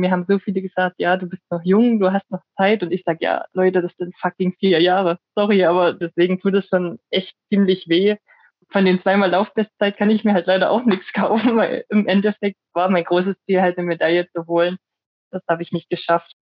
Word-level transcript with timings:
mir 0.00 0.10
haben 0.10 0.26
so 0.28 0.38
viele 0.38 0.62
gesagt, 0.62 0.96
ja, 0.98 1.16
du 1.16 1.28
bist 1.28 1.42
noch 1.50 1.62
jung, 1.62 2.00
du 2.00 2.12
hast 2.12 2.30
noch 2.30 2.42
Zeit. 2.56 2.82
Und 2.82 2.92
ich 2.92 3.02
sag, 3.04 3.22
ja, 3.22 3.44
Leute, 3.52 3.82
das 3.82 3.92
sind 3.98 4.16
fucking 4.18 4.54
vier 4.58 4.80
Jahre. 4.80 5.18
Sorry, 5.34 5.64
aber 5.64 5.94
deswegen 5.94 6.40
tut 6.40 6.54
es 6.54 6.66
schon 6.66 6.98
echt 7.10 7.34
ziemlich 7.48 7.88
weh. 7.88 8.16
Von 8.70 8.84
den 8.84 9.00
zweimal 9.02 9.30
Laufbestzeit 9.30 9.96
kann 9.96 10.10
ich 10.10 10.24
mir 10.24 10.34
halt 10.34 10.46
leider 10.46 10.70
auch 10.70 10.84
nichts 10.84 11.12
kaufen, 11.12 11.56
weil 11.56 11.84
im 11.88 12.06
Endeffekt 12.06 12.58
war 12.72 12.88
mein 12.88 13.04
großes 13.04 13.36
Ziel 13.46 13.60
halt 13.60 13.78
eine 13.78 13.86
Medaille 13.86 14.28
zu 14.32 14.46
holen. 14.46 14.76
Das 15.30 15.42
habe 15.48 15.62
ich 15.62 15.72
nicht 15.72 15.90
geschafft. 15.90 16.34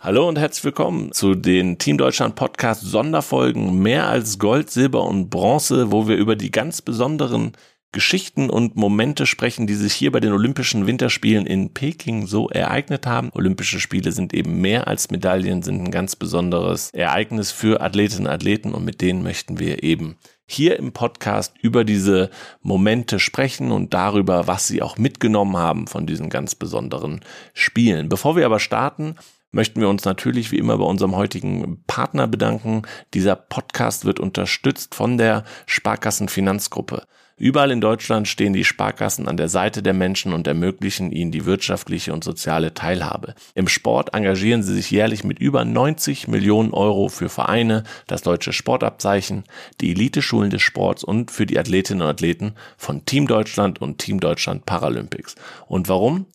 Hallo 0.00 0.28
und 0.28 0.38
herzlich 0.38 0.62
willkommen 0.62 1.10
zu 1.10 1.34
den 1.34 1.76
Team 1.78 1.98
Deutschland 1.98 2.36
Podcast 2.36 2.82
Sonderfolgen 2.82 3.80
mehr 3.82 4.06
als 4.06 4.38
Gold, 4.38 4.70
Silber 4.70 5.02
und 5.02 5.28
Bronze, 5.28 5.90
wo 5.90 6.06
wir 6.06 6.14
über 6.14 6.36
die 6.36 6.52
ganz 6.52 6.82
besonderen 6.82 7.50
Geschichten 7.90 8.48
und 8.48 8.76
Momente 8.76 9.26
sprechen, 9.26 9.66
die 9.66 9.74
sich 9.74 9.92
hier 9.94 10.12
bei 10.12 10.20
den 10.20 10.32
Olympischen 10.32 10.86
Winterspielen 10.86 11.46
in 11.46 11.74
Peking 11.74 12.28
so 12.28 12.48
ereignet 12.48 13.08
haben. 13.08 13.30
Olympische 13.34 13.80
Spiele 13.80 14.12
sind 14.12 14.32
eben 14.34 14.60
mehr 14.60 14.86
als 14.86 15.10
Medaillen, 15.10 15.62
sind 15.62 15.82
ein 15.82 15.90
ganz 15.90 16.14
besonderes 16.14 16.90
Ereignis 16.92 17.50
für 17.50 17.80
Athletinnen 17.80 18.28
und 18.28 18.32
Athleten 18.32 18.74
und 18.74 18.84
mit 18.84 19.00
denen 19.00 19.24
möchten 19.24 19.58
wir 19.58 19.82
eben 19.82 20.16
hier 20.46 20.78
im 20.78 20.92
Podcast 20.92 21.54
über 21.60 21.82
diese 21.82 22.30
Momente 22.62 23.18
sprechen 23.18 23.72
und 23.72 23.92
darüber, 23.94 24.46
was 24.46 24.68
sie 24.68 24.80
auch 24.80 24.96
mitgenommen 24.96 25.56
haben 25.56 25.88
von 25.88 26.06
diesen 26.06 26.30
ganz 26.30 26.54
besonderen 26.54 27.20
Spielen. 27.52 28.08
Bevor 28.08 28.36
wir 28.36 28.46
aber 28.46 28.60
starten, 28.60 29.16
möchten 29.50 29.80
wir 29.80 29.88
uns 29.88 30.04
natürlich 30.04 30.52
wie 30.52 30.58
immer 30.58 30.78
bei 30.78 30.84
unserem 30.84 31.16
heutigen 31.16 31.82
Partner 31.86 32.26
bedanken. 32.26 32.82
Dieser 33.14 33.36
Podcast 33.36 34.04
wird 34.04 34.20
unterstützt 34.20 34.94
von 34.94 35.18
der 35.18 35.44
Sparkassen 35.66 36.28
Finanzgruppe. 36.28 37.06
Überall 37.38 37.70
in 37.70 37.80
Deutschland 37.80 38.26
stehen 38.26 38.52
die 38.52 38.64
Sparkassen 38.64 39.28
an 39.28 39.36
der 39.36 39.48
Seite 39.48 39.80
der 39.80 39.94
Menschen 39.94 40.32
und 40.32 40.48
ermöglichen 40.48 41.12
ihnen 41.12 41.30
die 41.30 41.46
wirtschaftliche 41.46 42.12
und 42.12 42.24
soziale 42.24 42.74
Teilhabe. 42.74 43.34
Im 43.54 43.68
Sport 43.68 44.12
engagieren 44.12 44.64
sie 44.64 44.74
sich 44.74 44.90
jährlich 44.90 45.22
mit 45.22 45.38
über 45.38 45.64
90 45.64 46.26
Millionen 46.26 46.72
Euro 46.72 47.08
für 47.08 47.28
Vereine, 47.28 47.84
das 48.08 48.22
deutsche 48.22 48.52
Sportabzeichen, 48.52 49.44
die 49.80 49.92
Eliteschulen 49.92 50.50
des 50.50 50.62
Sports 50.62 51.04
und 51.04 51.30
für 51.30 51.46
die 51.46 51.60
Athletinnen 51.60 52.02
und 52.02 52.08
Athleten 52.08 52.54
von 52.76 53.04
Team 53.04 53.28
Deutschland 53.28 53.80
und 53.80 53.98
Team 53.98 54.18
Deutschland 54.18 54.66
Paralympics. 54.66 55.36
Und 55.68 55.88
warum? 55.88 56.26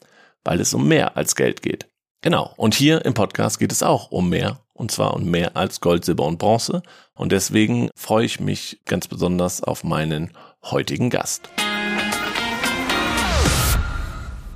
Weil 0.46 0.62
es 0.62 0.74
um 0.74 0.88
mehr 0.88 1.18
als 1.18 1.36
Geld 1.36 1.62
geht. 1.62 1.93
Genau. 2.24 2.54
Und 2.56 2.74
hier 2.74 3.04
im 3.04 3.14
Podcast 3.14 3.60
geht 3.60 3.74
es 3.74 3.84
auch 3.84 4.10
um 4.10 4.30
mehr. 4.30 4.62
Und 4.72 4.92
zwar 4.92 5.14
um 5.14 5.30
mehr 5.30 5.58
als 5.58 5.82
Gold, 5.82 6.06
Silber 6.06 6.26
und 6.26 6.40
Bronze. 6.40 6.82
Und 7.16 7.34
deswegen 7.34 7.90
freue 7.98 8.24
ich 8.24 8.40
mich 8.40 8.80
ganz 8.86 9.10
besonders 9.10 9.62
auf 9.62 9.84
meinen 9.84 10.32
heutigen 10.64 11.10
Gast. 11.10 11.50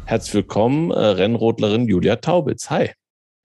Herzlich 0.06 0.34
willkommen, 0.34 0.92
äh, 0.92 0.98
Rennrodlerin 0.98 1.90
Julia 1.90 2.16
Taubitz. 2.16 2.70
Hi. 2.70 2.92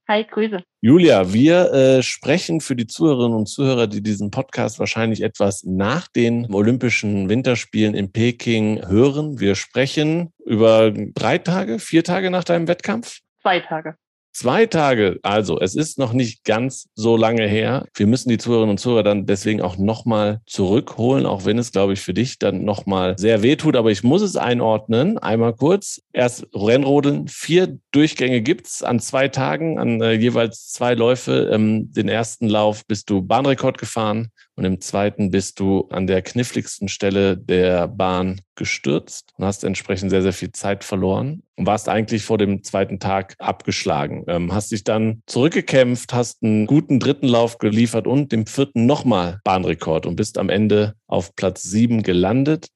Hi, 0.07 0.23
Grüße. 0.23 0.63
Julia, 0.79 1.33
wir 1.33 1.73
äh, 1.73 2.01
sprechen 2.01 2.61
für 2.61 2.77
die 2.77 2.87
Zuhörerinnen 2.87 3.37
und 3.37 3.47
Zuhörer, 3.47 3.87
die 3.87 4.01
diesen 4.01 4.31
Podcast 4.31 4.79
wahrscheinlich 4.79 5.21
etwas 5.21 5.65
nach 5.65 6.07
den 6.07 6.49
Olympischen 6.53 7.27
Winterspielen 7.27 7.93
in 7.93 8.13
Peking 8.13 8.87
hören. 8.87 9.41
Wir 9.41 9.55
sprechen 9.55 10.31
über 10.45 10.91
drei 10.91 11.39
Tage, 11.39 11.79
vier 11.79 12.05
Tage 12.05 12.31
nach 12.31 12.45
deinem 12.45 12.69
Wettkampf? 12.69 13.19
Zwei 13.41 13.59
Tage. 13.59 13.97
Zwei 14.35 14.65
Tage, 14.65 15.19
also 15.21 15.59
es 15.59 15.75
ist 15.75 15.99
noch 15.99 16.11
nicht 16.11 16.43
ganz 16.43 16.89
so 16.95 17.15
lange 17.15 17.47
her. 17.47 17.85
Wir 17.93 18.07
müssen 18.07 18.29
die 18.29 18.39
Zuhörerinnen 18.39 18.71
und 18.71 18.77
Zuhörer 18.79 19.03
dann 19.03 19.27
deswegen 19.27 19.61
auch 19.61 19.77
nochmal 19.77 20.41
zurückholen, 20.47 21.27
auch 21.27 21.45
wenn 21.45 21.59
es, 21.59 21.71
glaube 21.71 21.93
ich, 21.93 22.01
für 22.01 22.15
dich 22.15 22.39
dann 22.39 22.65
nochmal 22.65 23.15
sehr 23.19 23.43
weh 23.43 23.55
tut. 23.57 23.75
Aber 23.75 23.91
ich 23.91 24.03
muss 24.03 24.23
es 24.23 24.35
einordnen. 24.35 25.19
Einmal 25.19 25.53
kurz. 25.53 26.01
Erst 26.13 26.47
Rennrodeln. 26.55 27.27
Vier 27.27 27.77
Durchgänge 27.91 28.41
gibt's 28.41 28.81
an 28.81 28.99
zwei 28.99 29.27
Tagen, 29.27 29.77
an 29.77 30.01
äh, 30.01 30.13
jeweils 30.13 30.71
zwei 30.71 30.95
Läufe. 30.95 31.51
Ähm, 31.53 31.93
den 31.93 32.09
ersten 32.09 32.47
Lauf 32.47 32.87
bist 32.87 33.11
du 33.11 33.21
Bahnrekord 33.21 33.77
gefahren 33.77 34.31
und 34.55 34.65
im 34.65 34.81
zweiten 34.81 35.31
bist 35.31 35.59
du 35.59 35.87
an 35.89 36.05
der 36.05 36.21
kniffligsten 36.21 36.87
Stelle 36.87 37.37
der 37.37 37.87
Bahn 37.87 38.41
gestürzt 38.55 39.33
und 39.37 39.45
hast 39.45 39.63
entsprechend 39.63 40.11
sehr, 40.11 40.21
sehr 40.21 40.33
viel 40.33 40.51
Zeit 40.51 40.83
verloren 40.83 41.41
und 41.55 41.65
warst 41.65 41.89
eigentlich 41.89 42.23
vor 42.23 42.37
dem 42.37 42.63
zweiten 42.63 42.99
Tag 42.99 43.35
abgeschlagen. 43.39 44.25
Ähm, 44.27 44.53
hast 44.53 44.71
dich 44.71 44.83
dann 44.83 45.23
zurückgekämpft, 45.25 46.13
hast 46.13 46.43
einen 46.43 46.67
guten 46.67 46.99
dritten 46.99 47.27
Lauf 47.27 47.57
geliefert 47.57 48.05
und 48.05 48.31
dem 48.31 48.45
vierten 48.45 48.85
nochmal 48.85 49.39
Bahnrekord 49.43 50.05
und 50.05 50.15
bist 50.15 50.37
am 50.37 50.49
Ende 50.49 50.93
auf 51.07 51.35
Platz 51.35 51.63
sieben 51.63 52.03
gelandet. 52.03 52.67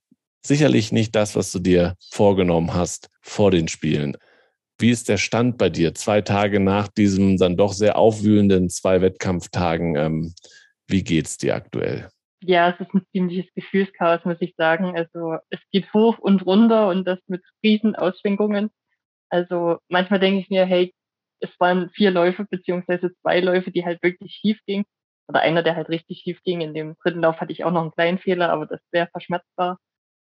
Sicherlich 0.44 0.92
nicht 0.92 1.16
das, 1.16 1.36
was 1.36 1.52
du 1.52 1.60
dir 1.60 1.96
vorgenommen 2.12 2.74
hast 2.74 3.10
vor 3.22 3.52
den 3.52 3.68
Spielen. 3.68 4.18
Wie 4.80 4.92
ist 4.92 5.10
der 5.10 5.18
Stand 5.18 5.58
bei 5.58 5.70
dir 5.70 5.94
zwei 5.94 6.22
Tage 6.22 6.60
nach 6.60 6.88
diesem 6.88 7.38
dann 7.38 7.58
doch 7.58 7.74
sehr 7.74 7.98
aufwühlenden 7.98 8.70
zwei 8.70 9.02
Wettkampftagen? 9.02 9.96
Ähm, 9.96 10.34
wie 10.88 11.04
geht's 11.04 11.38
dir 11.38 11.56
aktuell? 11.56 12.10
Ja, 12.42 12.70
es 12.70 12.80
ist 12.80 12.94
ein 12.94 13.06
ziemliches 13.12 13.52
Gefühlschaos, 13.56 14.24
muss 14.26 14.38
ich 14.42 14.56
sagen. 14.58 14.96
Also 14.96 15.38
es 15.50 15.60
geht 15.72 15.92
hoch 15.94 16.20
und 16.20 16.46
runter 16.46 16.88
und 16.90 17.06
das 17.06 17.20
mit 17.28 17.44
riesen 17.64 17.96
Ausschwenkungen. 17.96 18.70
Also 19.30 19.80
manchmal 19.90 20.20
denke 20.20 20.40
ich 20.42 20.50
mir, 20.50 20.66
hey, 20.66 20.94
es 21.40 21.50
waren 21.60 21.90
vier 21.92 22.12
Läufe 22.12 22.46
beziehungsweise 22.46 23.14
zwei 23.22 23.40
Läufe, 23.42 23.72
die 23.72 23.86
halt 23.86 24.02
wirklich 24.04 24.34
schief 24.34 24.60
gingen. 24.66 24.86
Oder 25.28 25.42
einer, 25.42 25.64
der 25.64 25.76
halt 25.76 25.90
richtig 25.90 26.22
schief 26.22 26.42
ging. 26.44 26.62
In 26.62 26.74
dem 26.74 26.96
dritten 27.04 27.22
Lauf 27.22 27.42
hatte 27.42 27.52
ich 27.52 27.64
auch 27.66 27.72
noch 27.72 27.82
einen 27.82 27.92
kleinen 27.92 28.20
Fehler, 28.20 28.50
aber 28.50 28.66
das 28.66 28.80
wäre 28.92 29.08
verschmerzbar. 29.12 29.80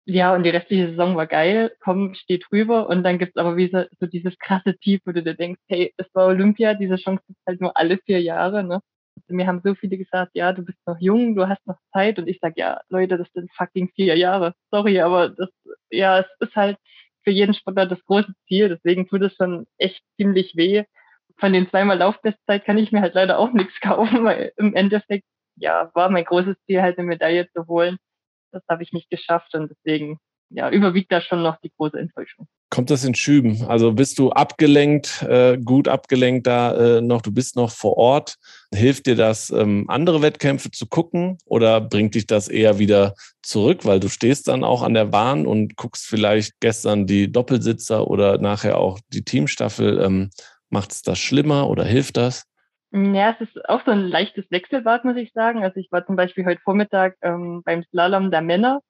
Ja, 0.07 0.35
und 0.35 0.43
die 0.45 0.51
restliche 0.51 0.91
Saison 0.91 1.17
war 1.17 1.27
geil, 1.27 1.75
komm, 1.81 2.15
steht 2.15 2.47
drüber 2.51 2.89
und 2.89 3.05
dann 3.05 3.19
gibt's 3.19 3.37
aber 3.39 3.57
wieder 3.57 3.89
so 4.01 4.07
dieses 4.07 4.39
krasse 4.39 4.77
Tief, 4.79 5.01
wo 5.07 5.13
du 5.13 5.23
dir 5.23 5.35
denkst, 5.35 5.61
hey, 5.69 5.95
es 5.97 6.07
war 6.15 6.27
Olympia, 6.27 6.75
diese 6.75 6.97
Chance 6.97 7.23
gibt's 7.27 7.43
halt 7.47 7.61
nur 7.63 7.77
alle 7.77 7.99
vier 7.99 8.21
Jahre, 8.21 8.65
ne? 8.65 8.81
Mir 9.29 9.47
haben 9.47 9.63
so 9.65 9.75
viele 9.75 9.97
gesagt, 9.99 10.33
ja, 10.35 10.53
du 10.53 10.65
bist 10.65 10.79
noch 10.87 10.99
jung, 11.01 11.35
du 11.35 11.49
hast 11.49 11.67
noch 11.67 11.79
Zeit. 11.93 12.19
Und 12.19 12.29
ich 12.29 12.39
sag, 12.41 12.57
ja, 12.59 12.81
Leute, 12.89 13.19
das 13.19 13.29
sind 13.33 13.51
fucking 13.55 13.91
vier 13.95 14.17
Jahre. 14.17 14.55
Sorry, 14.71 15.01
aber 15.01 15.31
das, 15.31 15.49
ja, 15.91 16.21
es 16.21 16.27
ist 16.41 16.57
halt 16.57 16.79
für 17.23 17.31
jeden 17.31 17.55
Sportler 17.55 17.87
das 17.87 18.05
große 18.05 18.33
Ziel. 18.47 18.69
Deswegen 18.69 19.07
tut 19.09 19.23
es 19.23 19.35
schon 19.37 19.67
echt 19.79 20.03
ziemlich 20.17 20.57
weh. 20.57 20.85
Von 21.39 21.53
den 21.53 21.69
zweimal 21.69 21.99
Laufbestzeit 21.99 22.65
kann 22.65 22.79
ich 22.79 22.93
mir 22.93 23.01
halt 23.01 23.15
leider 23.15 23.39
auch 23.39 23.53
nichts 23.53 23.75
kaufen, 23.81 24.25
weil 24.25 24.53
im 24.57 24.75
Endeffekt, 24.75 25.25
ja, 25.57 25.91
war 25.95 26.11
mein 26.11 26.25
großes 26.25 26.57
Ziel 26.67 26.83
halt 26.83 26.99
eine 26.99 27.07
Medaille 27.07 27.49
zu 27.53 27.67
holen. 27.67 27.97
Das 28.53 28.63
habe 28.69 28.83
ich 28.83 28.93
nicht 28.93 29.11
geschafft 29.11 29.55
und 29.55 29.71
deswegen 29.71 30.19
ja, 30.55 30.71
überwiegt 30.71 31.13
da 31.13 31.21
schon 31.21 31.43
noch 31.43 31.57
die 31.61 31.73
große 31.77 31.99
Enttäuschung. 31.99 32.47
Kommt 32.71 32.91
das 32.91 33.05
in 33.05 33.15
Schüben? 33.15 33.65
Also 33.69 33.93
bist 33.93 34.19
du 34.19 34.31
abgelenkt, 34.31 35.23
äh, 35.23 35.59
gut 35.59 35.87
abgelenkt 35.87 36.47
da 36.47 36.97
äh, 36.97 37.01
noch, 37.01 37.23
du 37.23 37.33
bist 37.33 37.57
noch 37.57 37.71
vor 37.71 37.97
Ort. 37.97 38.37
Hilft 38.75 39.07
dir 39.07 39.15
das, 39.15 39.51
ähm, 39.51 39.85
andere 39.89 40.23
Wettkämpfe 40.23 40.71
zu 40.71 40.87
gucken 40.87 41.39
oder 41.45 41.81
bringt 41.81 42.15
dich 42.15 42.27
das 42.27 42.49
eher 42.49 42.79
wieder 42.79 43.15
zurück, 43.43 43.85
weil 43.85 44.01
du 44.01 44.09
stehst 44.09 44.49
dann 44.49 44.65
auch 44.65 44.83
an 44.83 44.95
der 44.95 45.07
Bahn 45.07 45.47
und 45.47 45.77
guckst 45.77 46.07
vielleicht 46.07 46.55
gestern 46.61 47.07
die 47.07 47.31
Doppelsitzer 47.31 48.09
oder 48.09 48.39
nachher 48.39 48.79
auch 48.79 48.99
die 49.13 49.25
Teamstaffel. 49.25 50.01
Ähm, 50.01 50.31
Macht 50.75 50.91
es 50.91 51.03
das 51.03 51.21
schlimmer 51.21 51.69
oder 51.71 51.85
hilft 51.85 52.17
das? 52.17 52.47
Ja, 52.91 53.37
es 53.39 53.49
ist 53.49 53.69
auch 53.69 53.85
so 53.85 53.93
ein 53.93 54.01
leichtes 54.01 54.45
Wechselbad, 54.51 55.05
muss 55.05 55.17
ich 55.17 55.33
sagen. 55.33 55.63
Also 55.63 55.79
ich 55.79 55.93
war 55.93 56.05
zum 56.05 56.17
Beispiel 56.17 56.45
heute 56.45 56.61
Vormittag 56.63 57.17
ähm, 57.23 57.63
beim 57.65 57.85
Slalom 57.85 58.33
der 58.33 58.43
Männer 58.43 58.81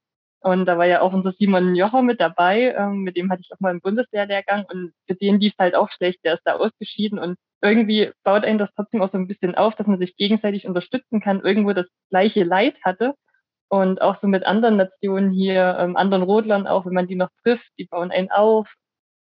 und 0.45 0.67
da 0.67 0.77
war 0.77 0.85
ja 0.85 1.01
auch 1.01 1.15
unser 1.15 1.33
Simon 1.33 1.75
Jocher 1.75 2.03
mit 2.03 2.21
dabei, 2.21 2.75
ähm, 2.77 2.99
mit 3.03 3.17
dem 3.17 3.31
hatte 3.31 3.41
ich 3.43 3.51
auch 3.51 3.61
mal 3.61 3.71
einen 3.71 3.81
Bundeswehrlehrgang 3.81 4.67
und 4.71 4.93
für 5.07 5.15
den 5.15 5.41
lief 5.41 5.55
halt 5.59 5.75
auch 5.75 5.91
schlecht, 5.91 6.23
der 6.23 6.35
ist 6.35 6.43
da 6.45 6.57
ausgeschieden 6.57 7.19
und 7.19 7.39
irgendwie 7.63 8.13
baut 8.25 8.45
einen 8.45 8.59
das 8.59 8.69
trotzdem 8.77 9.01
auch 9.01 9.11
so 9.11 9.17
ein 9.17 9.27
bisschen 9.27 9.55
auf, 9.55 9.75
dass 9.77 9.87
man 9.87 9.99
sich 9.99 10.17
gegenseitig 10.17 10.67
unterstützen 10.67 11.21
kann, 11.23 11.41
irgendwo 11.41 11.73
das 11.73 11.87
gleiche 12.11 12.45
Leid 12.45 12.77
hatte 12.85 13.15
und 13.69 14.03
auch 14.03 14.21
so 14.21 14.27
mit 14.27 14.45
anderen 14.45 14.77
Nationen 14.77 15.31
hier, 15.31 15.79
ähm, 15.81 15.97
anderen 15.97 16.23
Rodlern 16.25 16.67
auch, 16.67 16.85
wenn 16.85 16.93
man 16.93 17.09
die 17.09 17.17
noch 17.17 17.31
trifft, 17.43 17.67
die 17.79 17.87
bauen 17.87 18.11
einen 18.11 18.31
auf. 18.31 18.69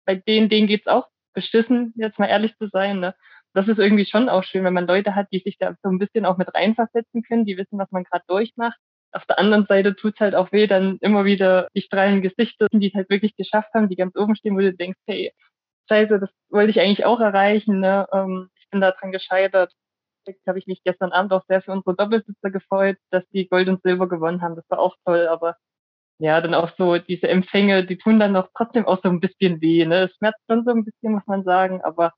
Bei 0.05 0.17
denen, 0.17 0.50
denen 0.50 0.67
geht's 0.67 0.87
auch 0.87 1.06
beschissen, 1.32 1.94
jetzt 1.97 2.19
mal 2.19 2.27
ehrlich 2.27 2.55
zu 2.59 2.69
sein. 2.69 3.00
Ne? 3.00 3.15
Das 3.55 3.67
ist 3.67 3.79
irgendwie 3.79 4.05
schon 4.05 4.29
auch 4.29 4.44
schön, 4.44 4.65
wenn 4.65 4.75
man 4.75 4.87
Leute 4.87 5.15
hat, 5.15 5.29
die 5.32 5.38
sich 5.38 5.56
da 5.59 5.75
so 5.82 5.88
ein 5.88 5.99
bisschen 5.99 6.27
auch 6.27 6.37
mit 6.37 6.55
reinversetzen 6.55 7.23
können, 7.23 7.47
die 7.47 7.56
wissen, 7.56 7.79
was 7.79 7.91
man 7.93 8.05
gerade 8.05 8.25
durchmacht 8.29 8.77
auf 9.14 9.25
der 9.26 9.38
anderen 9.38 9.66
Seite 9.66 9.94
tut's 9.96 10.20
halt 10.20 10.34
auch 10.34 10.52
weh, 10.52 10.66
dann 10.66 10.99
immer 11.00 11.25
wieder 11.25 11.69
die 11.75 11.82
strahlenden 11.82 12.22
Gesichter, 12.22 12.66
die 12.72 12.88
es 12.88 12.94
halt 12.94 13.11
wirklich 13.11 13.37
geschafft 13.37 13.72
haben, 13.75 13.88
die 13.88 13.96
ganz 13.96 14.16
oben 14.16 14.37
stehen, 14.37 14.56
wo 14.56 14.61
du 14.61 14.75
denkst, 14.75 14.99
hey, 15.06 15.32
scheiße, 15.88 16.19
das 16.20 16.31
wollte 16.50 16.70
ich 16.70 16.81
eigentlich 16.81 17.05
auch 17.05 17.20
erreichen. 17.20 17.81
Ne? 17.81 18.06
Ähm, 18.12 18.50
ich 18.56 18.69
bin 18.70 18.81
da 18.81 18.93
dran 18.93 19.12
gescheitert. 19.12 19.72
Deswegen 20.26 20.43
habe 20.49 20.58
ich 20.58 20.66
mich 20.66 20.82
gestern 20.84 21.12
Abend 21.12 21.32
auch 21.32 21.44
sehr 21.49 21.62
für 21.62 21.72
unsere 21.72 21.94
Doppelsitzer 21.96 22.50
gefreut, 22.50 22.96
dass 23.11 23.25
die 23.31 23.49
Gold 23.49 23.69
und 23.69 23.82
Silber 23.82 24.08
gewonnen 24.08 24.43
haben. 24.43 24.56
Das 24.56 24.64
war 24.69 24.78
auch 24.78 24.96
toll, 25.05 25.28
aber 25.28 25.56
ja, 26.19 26.40
dann 26.40 26.55
auch 26.55 26.70
so 26.78 26.99
diese 26.99 27.28
Empfänge, 27.28 27.84
die 27.87 27.99
tun 27.99 28.20
dann 28.20 28.32
noch 28.32 28.49
trotzdem 28.56 28.87
auch 28.87 29.00
so 29.02 29.08
ein 29.08 29.20
bisschen 29.20 29.60
weh. 29.60 29.84
Ne? 29.84 30.05
Es 30.05 30.17
schmerzt 30.17 30.40
schon 30.49 30.64
so 30.64 30.70
ein 30.70 30.84
bisschen, 30.84 31.12
muss 31.12 31.26
man 31.26 31.44
sagen, 31.44 31.82
aber 31.82 32.12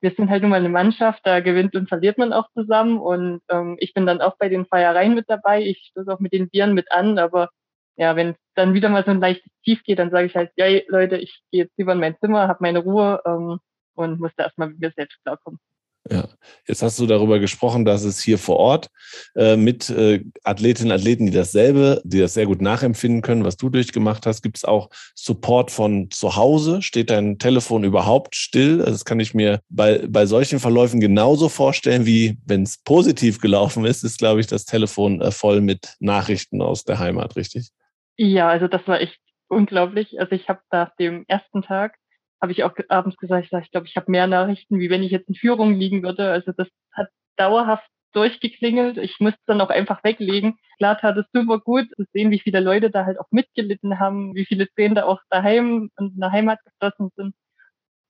wir 0.00 0.12
sind 0.12 0.30
halt 0.30 0.42
nun 0.42 0.50
mal 0.50 0.56
eine 0.56 0.68
Mannschaft, 0.68 1.20
da 1.24 1.40
gewinnt 1.40 1.76
und 1.76 1.88
verliert 1.88 2.18
man 2.18 2.32
auch 2.32 2.48
zusammen. 2.54 2.98
Und 2.98 3.42
ähm, 3.48 3.76
ich 3.80 3.94
bin 3.94 4.06
dann 4.06 4.20
auch 4.20 4.36
bei 4.38 4.48
den 4.48 4.66
Feiereien 4.66 5.14
mit 5.14 5.28
dabei. 5.28 5.62
Ich 5.62 5.90
stoße 5.90 6.12
auch 6.12 6.20
mit 6.20 6.32
den 6.32 6.48
Bieren 6.48 6.74
mit 6.74 6.90
an, 6.92 7.18
aber 7.18 7.50
ja, 7.96 8.16
wenn 8.16 8.34
dann 8.54 8.74
wieder 8.74 8.88
mal 8.88 9.04
so 9.04 9.10
ein 9.10 9.20
leichtes 9.20 9.52
Tief 9.64 9.82
geht, 9.84 9.98
dann 9.98 10.10
sage 10.10 10.26
ich 10.26 10.34
halt, 10.34 10.52
ja 10.56 10.66
Leute, 10.88 11.16
ich 11.18 11.42
gehe 11.50 11.64
jetzt 11.64 11.76
lieber 11.78 11.92
in 11.92 12.00
mein 12.00 12.16
Zimmer, 12.18 12.48
habe 12.48 12.58
meine 12.62 12.78
Ruhe 12.80 13.20
ähm, 13.26 13.60
und 13.94 14.20
muss 14.20 14.32
da 14.36 14.44
erstmal 14.44 14.68
mit 14.68 14.80
mir 14.80 14.92
selbst 14.96 15.22
klarkommen. 15.22 15.60
Ja, 16.08 16.28
jetzt 16.66 16.82
hast 16.82 16.98
du 16.98 17.06
darüber 17.06 17.38
gesprochen, 17.38 17.84
dass 17.84 18.04
es 18.04 18.20
hier 18.20 18.38
vor 18.38 18.56
Ort 18.56 18.88
äh, 19.36 19.56
mit 19.56 19.90
äh, 19.90 20.24
Athletinnen 20.44 20.90
und 20.90 20.98
Athleten, 20.98 21.26
die 21.26 21.32
dasselbe, 21.32 22.00
die 22.04 22.18
das 22.20 22.32
sehr 22.32 22.46
gut 22.46 22.62
nachempfinden 22.62 23.20
können, 23.20 23.44
was 23.44 23.58
du 23.58 23.68
durchgemacht 23.68 24.24
hast, 24.24 24.40
gibt 24.42 24.56
es 24.56 24.64
auch 24.64 24.88
Support 25.14 25.70
von 25.70 26.10
zu 26.10 26.36
Hause? 26.36 26.80
Steht 26.80 27.10
dein 27.10 27.38
Telefon 27.38 27.84
überhaupt 27.84 28.34
still? 28.34 28.80
Also 28.80 28.92
das 28.92 29.04
kann 29.04 29.20
ich 29.20 29.34
mir 29.34 29.60
bei, 29.68 30.06
bei 30.08 30.24
solchen 30.24 30.58
Verläufen 30.58 31.00
genauso 31.00 31.50
vorstellen, 31.50 32.06
wie 32.06 32.38
wenn 32.46 32.62
es 32.62 32.78
positiv 32.82 33.38
gelaufen 33.38 33.84
ist, 33.84 34.02
ist, 34.02 34.18
glaube 34.18 34.40
ich, 34.40 34.46
das 34.46 34.64
Telefon 34.64 35.20
äh, 35.20 35.30
voll 35.30 35.60
mit 35.60 35.96
Nachrichten 36.00 36.62
aus 36.62 36.84
der 36.84 36.98
Heimat, 36.98 37.36
richtig? 37.36 37.68
Ja, 38.16 38.48
also 38.48 38.68
das 38.68 38.86
war 38.86 39.00
echt 39.00 39.18
unglaublich. 39.48 40.18
Also 40.18 40.34
ich 40.34 40.48
habe 40.48 40.60
nach 40.70 40.96
dem 40.96 41.26
ersten 41.28 41.60
Tag 41.60 41.96
habe 42.40 42.52
ich 42.52 42.64
auch 42.64 42.72
abends 42.88 43.16
gesagt, 43.18 43.46
ich, 43.46 43.52
ich 43.52 43.70
glaube, 43.70 43.86
ich 43.86 43.96
habe 43.96 44.10
mehr 44.10 44.26
Nachrichten, 44.26 44.78
wie 44.78 44.90
wenn 44.90 45.02
ich 45.02 45.12
jetzt 45.12 45.28
in 45.28 45.34
Führung 45.34 45.74
liegen 45.74 46.02
würde. 46.02 46.30
Also 46.30 46.52
das 46.56 46.68
hat 46.92 47.08
dauerhaft 47.36 47.88
durchgeklingelt. 48.12 48.98
Ich 48.98 49.20
musste 49.20 49.40
dann 49.46 49.60
auch 49.60 49.70
einfach 49.70 50.02
weglegen. 50.02 50.58
Klar 50.78 50.98
tat 50.98 51.16
es 51.18 51.26
super 51.32 51.60
gut 51.60 51.88
zu 51.96 52.04
sehen, 52.12 52.30
wie 52.30 52.40
viele 52.40 52.60
Leute 52.60 52.90
da 52.90 53.04
halt 53.04 53.20
auch 53.20 53.30
mitgelitten 53.30 54.00
haben, 54.00 54.34
wie 54.34 54.46
viele 54.46 54.68
Tränen 54.68 54.94
da 54.94 55.04
auch 55.04 55.20
daheim 55.30 55.90
und 55.96 56.14
in 56.14 56.20
der 56.20 56.32
Heimat 56.32 56.58
geflossen 56.64 57.10
sind. 57.16 57.34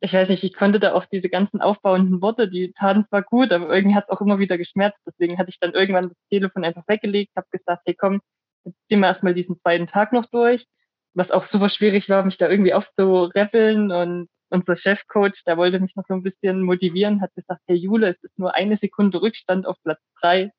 Ich 0.01 0.15
weiß 0.15 0.29
nicht, 0.31 0.45
ich 0.45 0.55
konnte 0.55 0.81
da 0.81 0.95
auch 0.95 1.05
diese 1.07 1.29
ganzen 1.29 1.61
aufbauenden 1.61 2.23
Worte, 2.23 2.49
die 2.49 2.73
taten 2.73 3.07
zwar 3.09 3.23
gut, 3.23 3.53
aber 3.53 3.75
irgendwie 3.75 3.95
hat 3.95 4.05
es 4.09 4.11
auch 4.11 4.23
immer 4.23 4.39
wieder 4.39 4.57
geschmerzt. 4.57 4.99
Deswegen 5.07 5.39
hatte 5.39 5.51
ich 5.51 5.59
dann 5.61 5.73
irgendwann 5.75 6.09
das 6.09 6.19
Telefon 6.31 6.65
einfach 6.65 6.85
weggelegt, 6.89 7.33
habe 7.37 7.47
gesagt, 7.51 7.83
hey 7.85 7.95
komm, 7.95 8.21
jetzt 8.65 8.79
ziehen 8.89 9.01
wir 9.01 9.09
erstmal 9.09 9.35
diesen 9.35 9.61
zweiten 9.61 9.89
Tag 9.89 10.13
noch 10.13 10.27
durch 10.27 10.67
was 11.15 11.31
auch 11.31 11.47
super 11.51 11.71
schwierig 11.71 12.09
war, 12.09 12.25
mich 12.25 12.39
da 12.39 12.49
irgendwie 12.49 12.75
aufzureppeln 12.75 13.93
und 13.93 14.29
unser 14.51 14.77
Chefcoach, 14.77 15.43
der 15.47 15.57
wollte 15.57 15.81
mich 15.81 15.95
noch 15.95 16.05
so 16.09 16.15
ein 16.15 16.23
bisschen 16.23 16.63
motivieren, 16.63 17.21
hat 17.21 17.35
gesagt, 17.35 17.61
Herr 17.67 17.77
Jule, 17.77 18.11
es 18.11 18.23
ist 18.23 18.39
nur 18.39 18.55
eine 18.55 18.77
Sekunde 18.79 19.23
Rückstand 19.23 19.67
auf 19.67 19.77
Platz 19.85 20.01
drei. 20.21 20.45
Und 20.45 20.53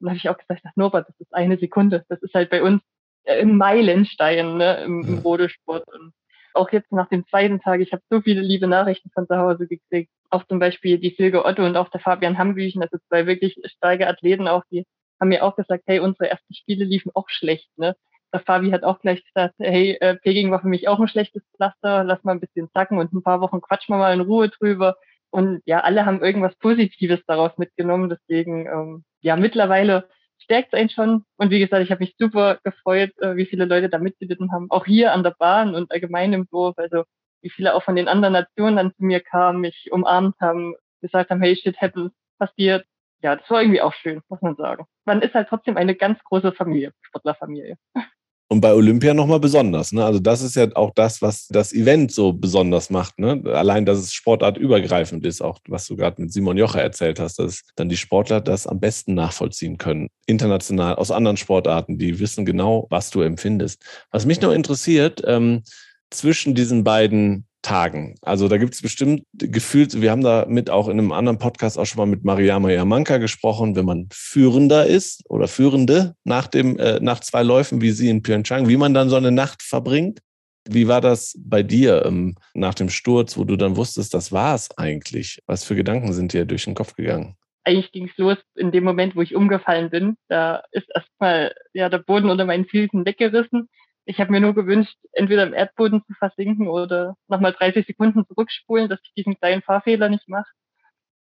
dann 0.00 0.10
habe 0.10 0.18
ich 0.18 0.28
auch 0.28 0.38
gesagt, 0.38 0.62
ach 0.64 0.76
Norbert, 0.76 1.08
das 1.08 1.18
ist 1.18 1.34
eine 1.34 1.58
Sekunde. 1.58 2.04
Das 2.08 2.20
ist 2.22 2.34
halt 2.34 2.50
bei 2.50 2.62
uns 2.62 2.82
im 3.24 3.56
Meilenstein 3.56 4.58
ne, 4.58 4.84
im, 4.84 5.02
im 5.06 5.18
Rodesport. 5.18 5.86
Und 5.88 6.12
auch 6.54 6.70
jetzt 6.72 6.92
nach 6.92 7.08
dem 7.08 7.26
zweiten 7.26 7.60
Tag, 7.60 7.80
ich 7.80 7.92
habe 7.92 8.02
so 8.10 8.20
viele 8.20 8.42
liebe 8.42 8.66
Nachrichten 8.66 9.10
von 9.10 9.26
zu 9.26 9.36
Hause 9.36 9.66
gekriegt. 9.66 10.10
Auch 10.30 10.44
zum 10.44 10.58
Beispiel 10.58 10.98
die 10.98 11.14
Silke 11.16 11.44
Otto 11.44 11.64
und 11.64 11.76
auch 11.76 11.88
der 11.88 12.00
Fabian 12.00 12.38
Hambüchen, 12.38 12.82
also 12.82 12.98
zwei 13.08 13.26
wirklich 13.26 13.56
starke 13.64 14.06
Athleten 14.06 14.46
auch, 14.46 14.62
die 14.70 14.84
haben 15.20 15.28
mir 15.28 15.42
auch 15.42 15.56
gesagt, 15.56 15.84
hey, 15.86 16.00
unsere 16.00 16.30
ersten 16.30 16.54
Spiele 16.54 16.84
liefen 16.84 17.10
auch 17.14 17.28
schlecht. 17.28 17.70
Ne? 17.76 17.96
Fabi 18.44 18.70
hat 18.70 18.84
auch 18.84 19.00
gleich 19.00 19.24
gesagt, 19.24 19.54
hey, 19.58 19.96
äh, 20.00 20.16
Peking 20.16 20.50
war 20.50 20.60
für 20.60 20.68
mich 20.68 20.88
auch 20.88 21.00
ein 21.00 21.08
schlechtes 21.08 21.42
Pflaster, 21.56 22.04
lass 22.04 22.22
mal 22.24 22.32
ein 22.32 22.40
bisschen 22.40 22.68
zacken 22.72 22.98
und 22.98 23.12
ein 23.12 23.22
paar 23.22 23.40
Wochen 23.40 23.60
quatschen 23.60 23.94
wir 23.94 23.98
mal 23.98 24.14
in 24.14 24.20
Ruhe 24.20 24.48
drüber. 24.48 24.96
Und 25.30 25.62
ja, 25.66 25.80
alle 25.80 26.06
haben 26.06 26.22
irgendwas 26.22 26.54
Positives 26.56 27.20
daraus 27.26 27.56
mitgenommen. 27.58 28.08
Deswegen, 28.08 28.66
ähm, 28.66 29.04
ja, 29.20 29.36
mittlerweile 29.36 30.08
stärkt 30.38 30.72
es 30.72 30.78
einen 30.78 30.90
schon. 30.90 31.24
Und 31.36 31.50
wie 31.50 31.60
gesagt, 31.60 31.82
ich 31.82 31.90
habe 31.90 32.02
mich 32.02 32.14
super 32.18 32.58
gefreut, 32.64 33.10
äh, 33.18 33.36
wie 33.36 33.46
viele 33.46 33.64
Leute 33.66 33.88
da 33.88 33.98
mitgelitten 33.98 34.52
haben. 34.52 34.70
Auch 34.70 34.86
hier 34.86 35.12
an 35.12 35.22
der 35.22 35.34
Bahn 35.38 35.74
und 35.74 35.90
allgemein 35.90 36.32
im 36.32 36.48
Dorf. 36.50 36.78
Also 36.78 37.04
wie 37.42 37.50
viele 37.50 37.74
auch 37.74 37.82
von 37.82 37.96
den 37.96 38.08
anderen 38.08 38.32
Nationen 38.34 38.76
dann 38.76 38.94
zu 38.94 39.04
mir 39.04 39.20
kamen, 39.20 39.60
mich 39.60 39.88
umarmt 39.92 40.36
haben, 40.40 40.74
gesagt 41.00 41.30
haben, 41.30 41.42
hey, 41.42 41.56
shit 41.56 41.80
happens, 41.80 42.12
passiert. 42.38 42.86
Ja, 43.22 43.36
das 43.36 43.50
war 43.50 43.62
irgendwie 43.62 43.82
auch 43.82 43.94
schön, 43.94 44.22
muss 44.28 44.40
man 44.42 44.56
sagen. 44.56 44.86
Man 45.04 45.22
ist 45.22 45.34
halt 45.34 45.48
trotzdem 45.48 45.76
eine 45.76 45.94
ganz 45.94 46.22
große 46.24 46.52
Familie, 46.52 46.92
Sportlerfamilie. 47.02 47.76
Und 48.50 48.62
bei 48.62 48.72
Olympia 48.72 49.12
nochmal 49.12 49.40
besonders. 49.40 49.92
Ne? 49.92 50.02
Also 50.02 50.20
das 50.20 50.40
ist 50.40 50.56
ja 50.56 50.68
auch 50.74 50.92
das, 50.94 51.20
was 51.20 51.48
das 51.48 51.74
Event 51.74 52.12
so 52.12 52.32
besonders 52.32 52.88
macht. 52.88 53.18
Ne? 53.18 53.42
Allein, 53.44 53.84
dass 53.84 53.98
es 53.98 54.14
sportartübergreifend 54.14 55.26
ist, 55.26 55.42
auch 55.42 55.58
was 55.68 55.86
du 55.86 55.96
gerade 55.96 56.22
mit 56.22 56.32
Simon 56.32 56.56
Jocher 56.56 56.80
erzählt 56.80 57.20
hast, 57.20 57.38
dass 57.38 57.62
dann 57.76 57.90
die 57.90 57.98
Sportler 57.98 58.40
das 58.40 58.66
am 58.66 58.80
besten 58.80 59.12
nachvollziehen 59.12 59.76
können. 59.76 60.08
International, 60.24 60.94
aus 60.94 61.10
anderen 61.10 61.36
Sportarten, 61.36 61.98
die 61.98 62.18
wissen 62.20 62.46
genau, 62.46 62.86
was 62.88 63.10
du 63.10 63.20
empfindest. 63.20 63.82
Was 64.12 64.24
mich 64.24 64.40
noch 64.40 64.52
interessiert, 64.52 65.22
ähm, 65.26 65.62
zwischen 66.10 66.54
diesen 66.54 66.84
beiden 66.84 67.47
Tagen. 67.68 68.14
Also 68.22 68.48
da 68.48 68.56
gibt 68.56 68.72
es 68.72 68.80
bestimmt 68.80 69.24
gefühlt, 69.34 70.00
wir 70.00 70.10
haben 70.10 70.22
da 70.22 70.46
mit 70.48 70.70
auch 70.70 70.88
in 70.88 70.98
einem 70.98 71.12
anderen 71.12 71.36
Podcast 71.36 71.78
auch 71.78 71.84
schon 71.84 71.98
mal 71.98 72.06
mit 72.06 72.24
Mariama 72.24 72.70
Yamanka 72.70 73.18
gesprochen, 73.18 73.76
wenn 73.76 73.84
man 73.84 74.08
Führender 74.10 74.86
ist 74.86 75.22
oder 75.28 75.48
Führende 75.48 76.14
nach 76.24 76.46
dem, 76.46 76.78
äh, 76.78 76.98
nach 77.00 77.20
zwei 77.20 77.42
Läufen 77.42 77.82
wie 77.82 77.90
sie 77.90 78.08
in 78.08 78.22
Pyeongchang, 78.22 78.68
wie 78.68 78.78
man 78.78 78.94
dann 78.94 79.10
so 79.10 79.16
eine 79.16 79.32
Nacht 79.32 79.62
verbringt. 79.62 80.20
Wie 80.66 80.88
war 80.88 81.02
das 81.02 81.38
bei 81.38 81.62
dir 81.62 82.06
ähm, 82.06 82.36
nach 82.54 82.72
dem 82.72 82.88
Sturz, 82.88 83.36
wo 83.36 83.44
du 83.44 83.56
dann 83.56 83.76
wusstest, 83.76 84.14
das 84.14 84.32
war 84.32 84.54
es 84.54 84.70
eigentlich? 84.78 85.42
Was 85.44 85.64
für 85.64 85.76
Gedanken 85.76 86.14
sind 86.14 86.32
dir 86.32 86.46
durch 86.46 86.64
den 86.64 86.74
Kopf 86.74 86.94
gegangen? 86.94 87.36
Eigentlich 87.64 87.92
ging 87.92 88.08
es 88.08 88.16
los 88.16 88.38
in 88.54 88.72
dem 88.72 88.84
Moment, 88.84 89.14
wo 89.14 89.20
ich 89.20 89.34
umgefallen 89.34 89.90
bin. 89.90 90.16
Da 90.28 90.62
ist 90.70 90.88
erstmal 90.94 91.54
ja, 91.74 91.90
der 91.90 91.98
Boden 91.98 92.30
unter 92.30 92.46
meinen 92.46 92.64
Füßen 92.64 93.04
weggerissen 93.04 93.68
ich 94.08 94.20
habe 94.20 94.32
mir 94.32 94.40
nur 94.40 94.54
gewünscht, 94.54 94.96
entweder 95.12 95.42
im 95.46 95.52
Erdboden 95.52 96.02
zu 96.06 96.14
versinken 96.14 96.66
oder 96.66 97.14
nochmal 97.28 97.52
30 97.52 97.86
Sekunden 97.86 98.26
zurückspulen, 98.26 98.88
dass 98.88 99.00
ich 99.02 99.12
diesen 99.12 99.38
kleinen 99.38 99.60
Fahrfehler 99.60 100.08
nicht 100.08 100.26
mache. 100.30 100.50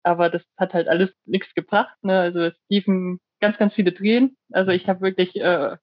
Aber 0.01 0.29
das 0.29 0.43
hat 0.57 0.73
halt 0.73 0.87
alles 0.87 1.09
nichts 1.25 1.53
gebracht. 1.55 1.93
Ne? 2.03 2.17
Also 2.17 2.39
es 2.39 2.53
liefen 2.69 3.19
ganz, 3.41 3.57
ganz 3.57 3.73
viele 3.73 3.93
Tränen. 3.93 4.37
Also 4.53 4.71
ich 4.71 4.87
habe 4.87 5.01
wirklich 5.01 5.35
äh, 5.35 5.75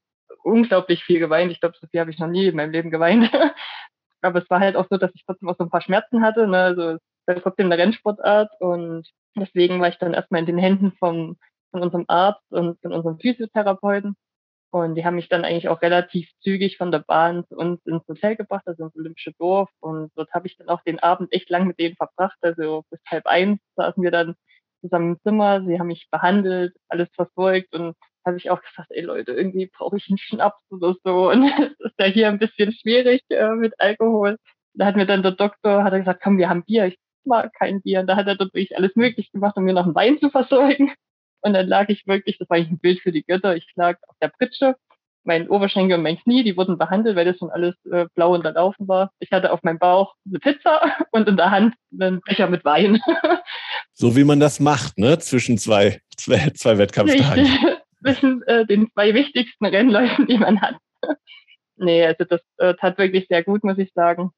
unglaublich 0.42 1.04
viel 1.04 1.18
geweint. 1.18 1.52
Ich 1.52 1.60
glaube, 1.60 1.76
so 1.78 1.86
viel 1.86 2.00
habe 2.00 2.10
ich 2.10 2.18
noch 2.18 2.28
nie 2.28 2.46
in 2.46 2.56
meinem 2.56 2.72
Leben 2.72 2.90
geweint. 2.90 3.30
Aber 4.22 4.42
es 4.42 4.48
war 4.48 4.60
halt 4.60 4.76
auch 4.76 4.86
so, 4.88 4.96
dass 4.96 5.14
ich 5.14 5.22
trotzdem 5.26 5.50
auch 5.50 5.56
so 5.58 5.64
ein 5.64 5.70
paar 5.70 5.82
Schmerzen 5.82 6.22
hatte. 6.22 6.48
Ne? 6.48 6.58
Also 6.58 6.82
es 6.92 7.00
war 7.26 7.42
trotzdem 7.42 7.66
eine 7.66 7.76
Rennsportart 7.76 8.58
und 8.58 9.06
deswegen 9.36 9.82
war 9.82 9.90
ich 9.90 9.98
dann 9.98 10.14
erstmal 10.14 10.40
in 10.40 10.46
den 10.46 10.58
Händen 10.58 10.92
vom, 10.92 11.36
von 11.72 11.82
unserem 11.82 12.06
Arzt 12.08 12.50
und 12.50 12.80
von 12.80 12.94
unserem 12.94 13.18
Physiotherapeuten. 13.18 14.16
Und 14.70 14.94
die 14.94 15.04
haben 15.04 15.14
mich 15.16 15.28
dann 15.28 15.44
eigentlich 15.44 15.68
auch 15.68 15.80
relativ 15.80 16.28
zügig 16.42 16.76
von 16.76 16.90
der 16.90 16.98
Bahn 16.98 17.44
zu 17.48 17.56
uns 17.56 17.84
ins 17.86 18.06
Hotel 18.08 18.36
gebracht, 18.36 18.64
also 18.66 18.84
ins 18.84 18.96
Olympische 18.96 19.32
Dorf. 19.38 19.70
Und 19.80 20.10
dort 20.16 20.32
habe 20.32 20.46
ich 20.46 20.56
dann 20.56 20.68
auch 20.68 20.82
den 20.82 20.98
Abend 20.98 21.32
echt 21.32 21.48
lang 21.50 21.66
mit 21.66 21.78
denen 21.78 21.96
verbracht. 21.96 22.36
Also 22.40 22.84
bis 22.90 23.00
halb 23.08 23.26
eins 23.26 23.60
saßen 23.76 24.02
wir 24.02 24.10
dann 24.10 24.34
zusammen 24.82 25.12
im 25.14 25.20
Zimmer. 25.22 25.64
Sie 25.64 25.78
haben 25.78 25.86
mich 25.86 26.08
behandelt, 26.10 26.74
alles 26.88 27.08
verfolgt 27.14 27.74
und 27.74 27.94
habe 28.26 28.36
ich 28.38 28.50
auch 28.50 28.60
gesagt, 28.60 28.88
ey 28.90 29.02
Leute, 29.02 29.32
irgendwie 29.32 29.66
brauche 29.66 29.96
ich 29.96 30.08
einen 30.08 30.18
Schnaps 30.18 30.60
oder 30.70 30.94
so. 31.04 31.30
Und 31.30 31.48
das 31.58 31.70
ist 31.78 31.98
ja 31.98 32.06
hier 32.06 32.28
ein 32.28 32.38
bisschen 32.38 32.72
schwierig 32.72 33.22
äh, 33.30 33.54
mit 33.54 33.74
Alkohol. 33.78 34.36
Da 34.74 34.86
hat 34.86 34.96
mir 34.96 35.06
dann 35.06 35.22
der 35.22 35.32
Doktor, 35.32 35.84
hat 35.84 35.92
er 35.92 36.00
gesagt, 36.00 36.22
komm, 36.22 36.36
wir 36.38 36.48
haben 36.50 36.64
Bier. 36.64 36.86
Ich 36.86 36.98
mag 37.24 37.52
kein 37.54 37.80
Bier. 37.82 38.00
Und 38.00 38.08
da 38.08 38.16
hat 38.16 38.26
er 38.26 38.36
dort 38.36 38.52
wirklich 38.52 38.76
alles 38.76 38.94
möglich 38.96 39.30
gemacht, 39.32 39.56
um 39.56 39.64
mir 39.64 39.72
noch 39.72 39.84
einen 39.84 39.94
Wein 39.94 40.18
zu 40.18 40.30
versorgen. 40.30 40.92
Und 41.46 41.52
dann 41.52 41.68
lag 41.68 41.88
ich 41.90 42.08
wirklich, 42.08 42.38
das 42.38 42.50
war 42.50 42.56
eigentlich 42.56 42.72
ein 42.72 42.80
Bild 42.80 42.98
für 42.98 43.12
die 43.12 43.22
Götter, 43.22 43.54
ich 43.54 43.64
lag 43.76 43.98
auf 44.08 44.16
der 44.20 44.30
Pritsche, 44.30 44.74
mein 45.22 45.48
Oberschenkel 45.48 45.96
und 45.96 46.02
mein 46.02 46.18
Knie, 46.18 46.42
die 46.42 46.56
wurden 46.56 46.76
behandelt, 46.76 47.14
weil 47.14 47.24
das 47.24 47.38
schon 47.38 47.50
alles 47.50 47.76
äh, 47.84 48.06
blau 48.16 48.34
unterlaufen 48.34 48.88
war. 48.88 49.12
Ich 49.20 49.30
hatte 49.30 49.52
auf 49.52 49.62
meinem 49.62 49.78
Bauch 49.78 50.16
eine 50.26 50.40
Pizza 50.40 50.80
und 51.12 51.28
in 51.28 51.36
der 51.36 51.52
Hand 51.52 51.76
einen 52.00 52.20
Becher 52.22 52.48
mit 52.48 52.64
Wein. 52.64 53.00
so 53.92 54.16
wie 54.16 54.24
man 54.24 54.40
das 54.40 54.58
macht, 54.58 54.98
ne? 54.98 55.20
Zwischen 55.20 55.56
zwei, 55.56 56.00
zwei, 56.16 56.50
zwei 56.50 56.78
Wettkampftagen. 56.78 57.46
Zwischen 58.02 58.42
äh, 58.48 58.66
den 58.66 58.90
zwei 58.92 59.14
wichtigsten 59.14 59.66
Rennläufen, 59.66 60.26
die 60.26 60.38
man 60.38 60.60
hat. 60.60 60.74
nee, 61.76 62.04
also 62.04 62.24
das 62.24 62.40
äh, 62.56 62.74
tat 62.74 62.98
wirklich 62.98 63.28
sehr 63.28 63.44
gut, 63.44 63.62
muss 63.62 63.78
ich 63.78 63.92
sagen. 63.94 64.32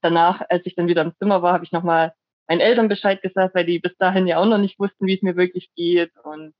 Danach, 0.00 0.40
als 0.48 0.64
ich 0.64 0.74
dann 0.74 0.88
wieder 0.88 1.02
im 1.02 1.12
Zimmer 1.18 1.42
war, 1.42 1.52
habe 1.52 1.64
ich 1.64 1.72
nochmal 1.72 2.14
meinen 2.50 2.60
Eltern 2.60 2.88
Bescheid 2.88 3.22
gesagt, 3.22 3.54
weil 3.54 3.64
die 3.64 3.78
bis 3.78 3.96
dahin 3.96 4.26
ja 4.26 4.38
auch 4.38 4.44
noch 4.44 4.58
nicht 4.58 4.78
wussten, 4.80 5.06
wie 5.06 5.14
es 5.14 5.22
mir 5.22 5.36
wirklich 5.36 5.70
geht. 5.76 6.10
Und 6.24 6.52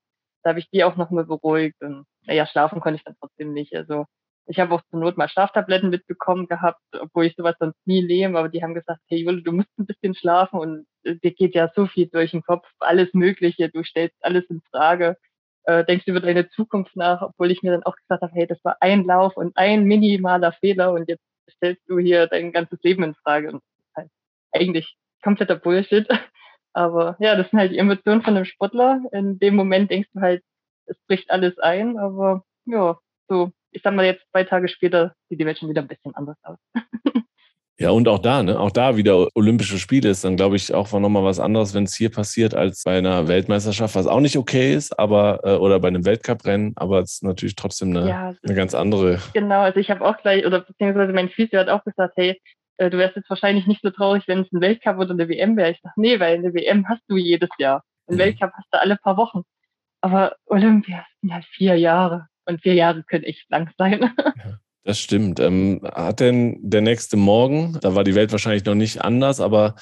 da 0.44 0.50
habe 0.50 0.60
ich 0.60 0.70
die 0.70 0.84
auch 0.84 0.96
noch 0.96 1.10
mal 1.10 1.24
beruhigt. 1.24 1.82
Und 1.82 2.06
naja, 2.26 2.46
schlafen 2.46 2.80
konnte 2.80 2.98
ich 2.98 3.04
dann 3.04 3.16
trotzdem 3.18 3.52
nicht. 3.52 3.74
Also 3.74 4.04
ich 4.46 4.60
habe 4.60 4.72
auch 4.72 4.82
zur 4.88 5.00
Not 5.00 5.16
mal 5.16 5.28
Schlaftabletten 5.28 5.90
mitbekommen 5.90 6.46
gehabt, 6.46 6.80
obwohl 7.00 7.26
ich 7.26 7.34
sowas 7.36 7.56
sonst 7.58 7.76
nie 7.86 8.04
nehme. 8.04 8.38
Aber 8.38 8.48
die 8.48 8.62
haben 8.62 8.74
gesagt, 8.74 9.00
hey 9.08 9.18
Jule, 9.18 9.42
du 9.42 9.50
musst 9.50 9.68
ein 9.78 9.86
bisschen 9.86 10.14
schlafen 10.14 10.60
und 10.60 10.86
dir 11.04 11.32
geht 11.32 11.56
ja 11.56 11.68
so 11.74 11.86
viel 11.86 12.06
durch 12.06 12.30
den 12.30 12.42
Kopf, 12.42 12.68
alles 12.78 13.12
Mögliche, 13.12 13.68
du 13.68 13.82
stellst 13.82 14.16
alles 14.20 14.44
in 14.48 14.60
Frage, 14.70 15.16
äh, 15.64 15.84
denkst 15.84 16.06
über 16.06 16.20
deine 16.20 16.48
Zukunft 16.50 16.94
nach, 16.94 17.20
obwohl 17.22 17.50
ich 17.50 17.62
mir 17.62 17.72
dann 17.72 17.82
auch 17.82 17.96
gesagt 17.96 18.22
habe, 18.22 18.32
hey, 18.32 18.46
das 18.46 18.64
war 18.64 18.76
ein 18.80 19.04
Lauf 19.04 19.36
und 19.36 19.56
ein 19.56 19.84
minimaler 19.84 20.52
Fehler 20.52 20.92
und 20.92 21.08
jetzt 21.08 21.24
stellst 21.50 21.82
du 21.88 21.98
hier 21.98 22.28
dein 22.28 22.52
ganzes 22.52 22.80
Leben 22.84 23.02
in 23.02 23.14
Frage. 23.16 23.50
Und 23.52 23.62
halt 23.96 24.08
eigentlich 24.52 24.96
kompletter 25.22 25.56
Bullshit. 25.56 26.08
Aber 26.72 27.16
ja, 27.18 27.34
das 27.36 27.50
sind 27.50 27.58
halt 27.58 27.72
die 27.72 27.78
Emotionen 27.78 28.22
von 28.22 28.36
einem 28.36 28.44
Sportler. 28.44 29.02
In 29.12 29.38
dem 29.38 29.56
Moment 29.56 29.90
denkst 29.90 30.08
du 30.14 30.20
halt, 30.20 30.42
es 30.86 30.96
bricht 31.06 31.30
alles 31.30 31.58
ein, 31.58 31.98
aber 31.98 32.44
ja, 32.66 32.98
so, 33.28 33.52
ich 33.70 33.82
sag 33.82 33.94
mal 33.94 34.04
jetzt 34.04 34.24
zwei 34.30 34.44
Tage 34.44 34.68
später 34.68 35.14
sieht 35.28 35.40
die 35.40 35.46
Welt 35.46 35.58
schon 35.58 35.68
wieder 35.68 35.82
ein 35.82 35.88
bisschen 35.88 36.14
anders 36.14 36.36
aus. 36.42 36.58
Ja, 37.80 37.88
und 37.92 38.06
auch 38.08 38.18
da, 38.18 38.42
ne? 38.42 38.60
Auch 38.60 38.70
da 38.70 38.98
wieder 38.98 39.28
Olympische 39.34 39.78
Spiele 39.78 40.10
ist 40.10 40.22
dann, 40.22 40.36
glaube 40.36 40.54
ich, 40.54 40.74
auch 40.74 40.92
nochmal 40.92 41.24
was 41.24 41.40
anderes, 41.40 41.72
wenn 41.72 41.84
es 41.84 41.94
hier 41.94 42.10
passiert, 42.10 42.54
als 42.54 42.82
bei 42.84 42.98
einer 42.98 43.26
Weltmeisterschaft, 43.26 43.94
was 43.94 44.06
auch 44.06 44.20
nicht 44.20 44.36
okay 44.36 44.74
ist, 44.74 44.98
aber 44.98 45.40
äh, 45.44 45.56
oder 45.56 45.80
bei 45.80 45.88
einem 45.88 46.04
Weltcuprennen, 46.04 46.74
aber 46.76 46.98
es 47.00 47.14
ist 47.14 47.24
natürlich 47.24 47.56
trotzdem 47.56 47.96
eine, 47.96 48.06
ja, 48.06 48.34
eine 48.42 48.54
ganz 48.54 48.74
andere. 48.74 49.20
Genau, 49.32 49.60
also 49.60 49.80
ich 49.80 49.90
habe 49.90 50.04
auch 50.04 50.18
gleich, 50.18 50.44
oder 50.44 50.60
beziehungsweise 50.60 51.14
mein 51.14 51.30
Physio 51.30 51.58
hat 51.58 51.70
auch 51.70 51.82
gesagt, 51.82 52.12
hey, 52.18 52.38
du 52.88 52.96
wärst 52.96 53.16
jetzt 53.16 53.28
wahrscheinlich 53.28 53.66
nicht 53.66 53.82
so 53.82 53.90
traurig, 53.90 54.26
wenn 54.26 54.40
es 54.40 54.52
ein 54.52 54.60
Weltcup 54.60 54.98
oder 54.98 55.10
eine 55.10 55.28
WM 55.28 55.56
wäre. 55.56 55.72
Ich 55.72 55.80
sage, 55.82 55.94
nee, 55.96 56.18
weil 56.18 56.36
eine 56.36 56.54
WM 56.54 56.88
hast 56.88 57.02
du 57.08 57.16
jedes 57.16 57.50
Jahr. 57.58 57.82
Ein 58.08 58.14
mhm. 58.14 58.20
Weltcup 58.20 58.52
hast 58.54 58.68
du 58.72 58.80
alle 58.80 58.96
paar 58.96 59.16
Wochen. 59.16 59.42
Aber 60.00 60.36
Olympia 60.46 61.04
sind 61.20 61.34
halt 61.34 61.44
vier 61.44 61.76
Jahre. 61.76 62.28
Und 62.46 62.62
vier 62.62 62.74
Jahre 62.74 63.02
können 63.04 63.24
echt 63.24 63.50
lang 63.50 63.70
sein. 63.76 64.12
Ja. 64.36 64.58
Das 64.82 64.98
stimmt. 64.98 65.40
Ähm, 65.40 65.82
hat 65.84 66.20
denn 66.20 66.58
der 66.62 66.80
nächste 66.80 67.18
Morgen, 67.18 67.78
da 67.82 67.94
war 67.94 68.02
die 68.02 68.14
Welt 68.14 68.32
wahrscheinlich 68.32 68.64
noch 68.64 68.74
nicht 68.74 69.02
anders, 69.02 69.38
aber 69.38 69.74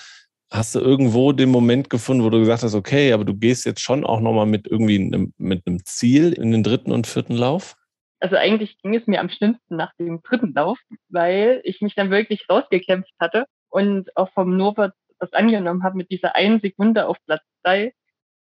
hast 0.50 0.75
du 0.75 0.81
irgendwo 0.81 1.33
den 1.33 1.50
Moment 1.50 1.88
gefunden, 1.88 2.25
wo 2.25 2.31
du 2.31 2.40
gesagt 2.40 2.62
hast, 2.62 2.75
okay, 2.75 3.12
aber 3.12 3.25
du 3.25 3.35
gehst 3.35 3.64
jetzt 3.64 3.81
schon 3.81 4.05
auch 4.05 4.21
nochmal 4.21 4.47
mit 4.47 4.67
irgendwie 4.67 4.97
einem, 4.97 5.33
mit 5.38 5.67
einem 5.67 5.85
Ziel 5.85 6.33
in 6.33 6.50
den 6.50 6.62
dritten 6.62 6.90
und 6.90 7.07
vierten 7.07 7.35
Lauf? 7.35 7.76
Also 8.21 8.37
eigentlich 8.37 8.79
ging 8.83 8.95
es 8.95 9.07
mir 9.07 9.21
am 9.21 9.31
schlimmsten 9.31 9.77
nach 9.77 9.95
dem 9.95 10.23
dritten 10.23 10.53
Lauf, 10.55 10.79
weil 11.09 11.61
ich 11.65 11.81
mich 11.81 11.95
dann 11.95 12.11
wirklich 12.11 12.47
rausgekämpft 12.51 13.13
hatte 13.21 13.47
und 13.71 14.15
auch 14.17 14.31
vom 14.33 14.57
Norbert 14.57 14.95
das 15.21 15.33
angenommen 15.33 15.83
habe 15.83 15.97
mit 15.97 16.11
dieser 16.11 16.35
einen 16.35 16.61
Sekunde 16.61 17.07
auf 17.07 17.17
Platz 17.27 17.43
drei 17.63 17.93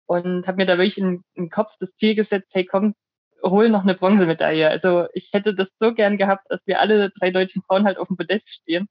und 0.05 0.47
habe 0.47 0.57
mir 0.57 0.65
da 0.65 0.77
wirklich 0.77 0.97
in, 0.97 1.23
in 1.35 1.45
den 1.45 1.49
Kopf 1.49 1.71
das 1.79 1.89
Ziel 1.99 2.15
gesetzt, 2.15 2.49
hey 2.51 2.65
komm, 2.65 2.95
hol 3.43 3.69
noch 3.69 3.83
eine 3.83 3.95
Bronzemedaille. 3.95 4.69
Also 4.69 5.07
ich 5.13 5.29
hätte 5.31 5.55
das 5.55 5.67
so 5.79 5.93
gern 5.93 6.17
gehabt, 6.17 6.45
dass 6.49 6.59
wir 6.65 6.79
alle 6.79 7.11
drei 7.11 7.31
deutschen 7.31 7.61
Frauen 7.63 7.85
halt 7.85 7.97
auf 7.97 8.07
dem 8.07 8.17
Podest 8.17 8.47
stehen. 8.49 8.87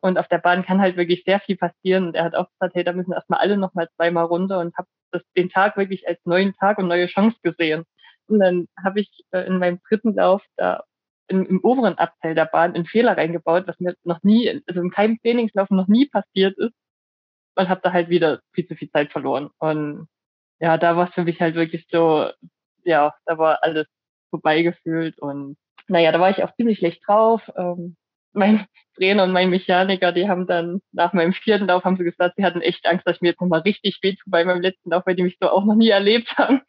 Und 0.00 0.18
auf 0.18 0.28
der 0.28 0.38
Bahn 0.38 0.64
kann 0.64 0.80
halt 0.80 0.96
wirklich 0.96 1.24
sehr 1.24 1.40
viel 1.40 1.56
passieren. 1.56 2.08
Und 2.08 2.14
er 2.14 2.24
hat 2.24 2.34
auch 2.34 2.48
gesagt, 2.50 2.74
hey, 2.74 2.84
da 2.84 2.92
müssen 2.92 3.12
erstmal 3.12 3.40
alle 3.40 3.56
nochmal 3.56 3.88
zweimal 3.96 4.26
runter 4.26 4.60
und 4.60 4.76
habe 4.76 4.88
den 5.36 5.48
Tag 5.50 5.76
wirklich 5.76 6.06
als 6.06 6.20
neuen 6.24 6.54
Tag 6.54 6.78
und 6.78 6.88
neue 6.88 7.06
Chance 7.06 7.36
gesehen. 7.42 7.84
Und 8.28 8.40
dann 8.40 8.68
habe 8.82 9.00
ich 9.00 9.24
äh, 9.32 9.46
in 9.46 9.58
meinem 9.58 9.80
dritten 9.88 10.14
Lauf 10.14 10.42
da 10.56 10.84
im, 11.28 11.46
im 11.46 11.60
oberen 11.60 11.96
Abteil 11.98 12.34
der 12.34 12.46
Bahn 12.46 12.74
einen 12.74 12.86
Fehler 12.86 13.16
reingebaut, 13.16 13.66
was 13.66 13.80
mir 13.80 13.94
noch 14.04 14.22
nie, 14.22 14.62
also 14.66 14.80
in 14.80 14.90
keinem 14.90 15.18
Trainingslauf 15.20 15.70
noch 15.70 15.88
nie 15.88 16.06
passiert 16.06 16.56
ist. 16.58 16.74
Und 17.56 17.68
habe 17.68 17.80
da 17.84 17.92
halt 17.92 18.08
wieder 18.08 18.40
viel 18.52 18.66
zu 18.66 18.74
viel 18.74 18.90
Zeit 18.90 19.12
verloren. 19.12 19.50
Und 19.58 20.08
ja, 20.60 20.76
da 20.78 20.96
war 20.96 21.08
es 21.08 21.14
für 21.14 21.24
mich 21.24 21.40
halt 21.40 21.54
wirklich 21.54 21.86
so, 21.90 22.30
ja, 22.84 23.14
da 23.26 23.38
war 23.38 23.62
alles 23.62 23.86
vorbeigefühlt 24.30 25.18
und 25.20 25.56
naja, 25.88 26.12
da 26.12 26.20
war 26.20 26.30
ich 26.30 26.42
auch 26.42 26.54
ziemlich 26.56 26.78
schlecht 26.78 27.02
drauf. 27.06 27.42
Ähm, 27.56 27.96
mein 28.32 28.66
Trainer 28.96 29.24
und 29.24 29.32
mein 29.32 29.50
Mechaniker, 29.50 30.12
die 30.12 30.28
haben 30.28 30.46
dann 30.46 30.80
nach 30.92 31.12
meinem 31.12 31.32
vierten 31.32 31.66
Lauf 31.66 31.84
haben 31.84 31.96
sie 31.96 32.04
gesagt, 32.04 32.34
sie 32.36 32.44
hatten 32.44 32.60
echt 32.60 32.86
Angst, 32.86 33.06
dass 33.06 33.16
ich 33.16 33.22
mir 33.22 33.30
jetzt 33.30 33.40
nochmal 33.40 33.60
richtig 33.60 33.98
weh 34.02 34.14
tue 34.14 34.30
bei 34.30 34.44
meinem 34.44 34.60
letzten 34.62 34.90
Lauf, 34.90 35.04
weil 35.06 35.16
die 35.16 35.24
mich 35.24 35.36
so 35.40 35.50
auch 35.50 35.64
noch 35.64 35.74
nie 35.74 35.90
erlebt 35.90 36.36
haben. 36.36 36.62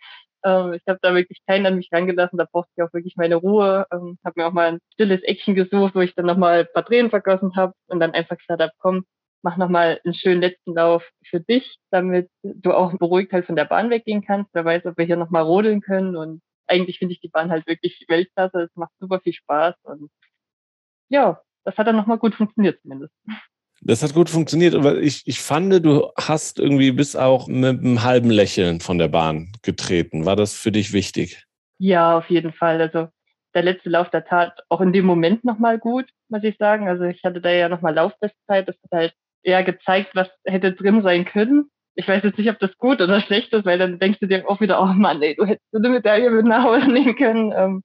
Ähm, 0.45 0.73
ich 0.73 0.83
habe 0.87 0.99
da 1.01 1.13
wirklich 1.15 1.39
keinen 1.47 1.65
an 1.65 1.75
mich 1.75 1.89
rangelassen, 1.91 2.37
da 2.37 2.45
brauchte 2.49 2.71
ich 2.75 2.83
auch 2.83 2.93
wirklich 2.93 3.15
meine 3.17 3.35
Ruhe. 3.35 3.85
Ähm, 3.91 4.17
habe 4.23 4.41
mir 4.41 4.47
auch 4.47 4.53
mal 4.53 4.73
ein 4.73 4.79
stilles 4.93 5.23
Action 5.23 5.55
gesucht, 5.55 5.95
wo 5.95 6.01
ich 6.01 6.15
dann 6.15 6.25
nochmal 6.27 6.59
ein 6.61 6.67
paar 6.73 6.85
Tränen 6.85 7.09
vergossen 7.09 7.55
habe 7.55 7.73
und 7.87 7.99
dann 7.99 8.11
einfach 8.13 8.37
gesagt 8.37 8.61
habe, 8.61 8.71
komm, 8.79 9.05
mach 9.41 9.57
nochmal 9.57 9.99
einen 10.03 10.13
schönen 10.15 10.41
letzten 10.41 10.73
Lauf 10.73 11.03
für 11.29 11.39
dich, 11.39 11.77
damit 11.91 12.29
du 12.43 12.73
auch 12.73 12.97
beruhigt 12.97 13.33
halt 13.33 13.45
von 13.45 13.55
der 13.55 13.65
Bahn 13.65 13.89
weggehen 13.89 14.23
kannst. 14.25 14.49
Wer 14.53 14.65
weiß, 14.65 14.85
ob 14.85 14.97
wir 14.97 15.05
hier 15.05 15.17
nochmal 15.17 15.43
rodeln 15.43 15.81
können. 15.81 16.15
Und 16.17 16.41
eigentlich 16.67 16.99
finde 16.99 17.13
ich 17.13 17.21
die 17.21 17.29
Bahn 17.29 17.51
halt 17.51 17.67
wirklich 17.67 18.05
Weltklasse. 18.07 18.63
Es 18.63 18.75
macht 18.75 18.93
super 18.99 19.19
viel 19.21 19.33
Spaß. 19.33 19.75
Und 19.83 20.09
ja, 21.09 21.41
das 21.63 21.77
hat 21.77 21.87
dann 21.87 21.95
nochmal 21.95 22.17
gut 22.19 22.35
funktioniert 22.35 22.81
zumindest. 22.81 23.13
Das 23.87 24.01
hat 24.01 24.15
gut 24.15 24.31
funktioniert, 24.31 24.73
aber 24.73 24.97
ich, 24.97 25.21
ich 25.25 25.39
fand, 25.39 25.85
du 25.85 26.11
hast 26.17 26.57
irgendwie 26.59 26.91
bis 26.91 27.15
auch 27.15 27.47
mit 27.47 27.81
einem 27.81 28.03
halben 28.03 28.31
Lächeln 28.31 28.79
von 28.79 28.97
der 28.97 29.09
Bahn 29.09 29.51
getreten. 29.61 30.25
War 30.25 30.35
das 30.35 30.55
für 30.55 30.71
dich 30.71 30.91
wichtig? 30.91 31.45
Ja, 31.77 32.17
auf 32.17 32.27
jeden 32.31 32.51
Fall. 32.51 32.81
Also 32.81 33.09
der 33.53 33.61
letzte 33.61 33.91
Lauf 33.91 34.09
der 34.09 34.25
Tat 34.25 34.59
auch 34.69 34.81
in 34.81 34.91
dem 34.91 35.05
Moment 35.05 35.45
nochmal 35.45 35.77
gut, 35.77 36.05
muss 36.29 36.43
ich 36.43 36.57
sagen. 36.57 36.87
Also 36.87 37.03
ich 37.03 37.23
hatte 37.23 37.41
da 37.41 37.51
ja 37.51 37.69
nochmal 37.69 37.93
Laufbestzeit. 37.93 38.67
Das 38.67 38.75
hat 38.85 38.91
halt 38.91 39.13
eher 39.43 39.63
gezeigt, 39.63 40.15
was 40.15 40.29
hätte 40.45 40.73
drin 40.73 41.03
sein 41.03 41.25
können. 41.25 41.69
Ich 41.93 42.07
weiß 42.07 42.23
jetzt 42.23 42.39
nicht, 42.39 42.49
ob 42.49 42.57
das 42.57 42.75
gut 42.79 43.01
oder 43.01 43.21
schlecht 43.21 43.53
ist, 43.53 43.65
weil 43.65 43.77
dann 43.77 43.99
denkst 43.99 44.19
du 44.19 44.25
dir 44.25 44.49
auch 44.49 44.61
wieder, 44.61 44.81
oh 44.81 44.87
Mann, 44.87 45.21
ey, 45.21 45.35
du 45.35 45.45
hättest 45.45 45.75
eine 45.75 45.89
Medaille 45.89 46.31
mit 46.31 46.45
nach 46.47 46.63
Hause 46.63 46.87
nehmen 46.91 47.15
können. 47.15 47.53
Ähm, 47.55 47.83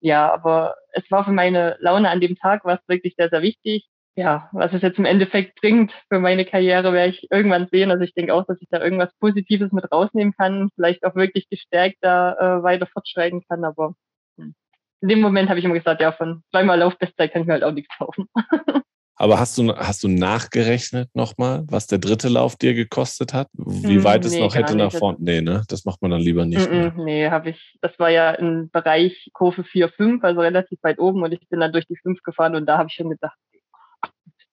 ja, 0.00 0.32
aber 0.32 0.76
es 0.92 1.04
war 1.10 1.26
für 1.26 1.32
meine 1.32 1.76
Laune 1.80 2.08
an 2.08 2.22
dem 2.22 2.36
Tag 2.36 2.64
war 2.64 2.76
es 2.76 2.88
wirklich 2.88 3.14
sehr, 3.18 3.28
sehr 3.28 3.42
wichtig. 3.42 3.86
Ja, 4.18 4.48
was 4.52 4.72
es 4.72 4.80
jetzt 4.80 4.98
im 4.98 5.04
Endeffekt 5.04 5.60
bringt 5.60 5.92
für 6.08 6.18
meine 6.18 6.46
Karriere, 6.46 6.94
werde 6.94 7.12
ich 7.12 7.30
irgendwann 7.30 7.68
sehen. 7.70 7.90
Also 7.90 8.02
ich 8.02 8.14
denke 8.14 8.32
auch, 8.32 8.46
dass 8.46 8.60
ich 8.62 8.68
da 8.70 8.82
irgendwas 8.82 9.14
Positives 9.20 9.72
mit 9.72 9.92
rausnehmen 9.92 10.32
kann, 10.32 10.70
vielleicht 10.74 11.04
auch 11.04 11.14
wirklich 11.14 11.50
gestärkt 11.50 11.98
da 12.00 12.32
äh, 12.32 12.62
weiter 12.62 12.86
fortschreiten 12.86 13.42
kann. 13.46 13.62
Aber 13.64 13.94
hm. 14.38 14.54
in 15.02 15.08
dem 15.08 15.20
Moment 15.20 15.50
habe 15.50 15.58
ich 15.58 15.66
immer 15.66 15.74
gesagt, 15.74 16.00
ja, 16.00 16.12
von 16.12 16.42
zweimal 16.50 16.78
Laufbestzeit 16.78 17.30
kann 17.30 17.42
ich 17.42 17.46
mir 17.46 17.54
halt 17.54 17.64
auch 17.64 17.72
nichts 17.72 17.94
kaufen. 17.98 18.26
Aber 19.18 19.38
hast 19.38 19.56
du, 19.56 19.74
hast 19.74 20.04
du 20.04 20.08
nachgerechnet 20.08 21.08
nochmal, 21.14 21.64
was 21.68 21.86
der 21.86 21.98
dritte 21.98 22.28
Lauf 22.28 22.56
dir 22.56 22.74
gekostet 22.74 23.32
hat? 23.32 23.48
Wie 23.54 23.96
hm, 23.96 24.04
weit 24.04 24.22
nee, 24.22 24.26
es 24.28 24.38
noch 24.38 24.54
hätte 24.54 24.76
nach 24.76 24.92
vorne? 24.92 25.16
Nee, 25.20 25.40
ne? 25.40 25.62
Das 25.68 25.86
macht 25.86 26.02
man 26.02 26.10
dann 26.10 26.20
lieber 26.20 26.44
nicht. 26.44 26.70
Mm, 26.70 26.74
mm 26.74 27.04
nee, 27.04 27.30
habe 27.30 27.50
ich. 27.50 27.76
Das 27.80 27.98
war 27.98 28.10
ja 28.10 28.32
im 28.32 28.68
Bereich 28.70 29.30
Kurve 29.32 29.64
4, 29.64 29.88
5, 29.88 30.22
also 30.22 30.42
relativ 30.42 30.78
weit 30.82 30.98
oben 30.98 31.22
und 31.22 31.32
ich 31.32 31.40
bin 31.48 31.60
dann 31.60 31.72
durch 31.72 31.86
die 31.86 31.96
5 31.96 32.22
gefahren 32.22 32.54
und 32.56 32.66
da 32.66 32.76
habe 32.76 32.88
ich 32.90 32.94
schon 32.94 33.08
gedacht, 33.08 33.38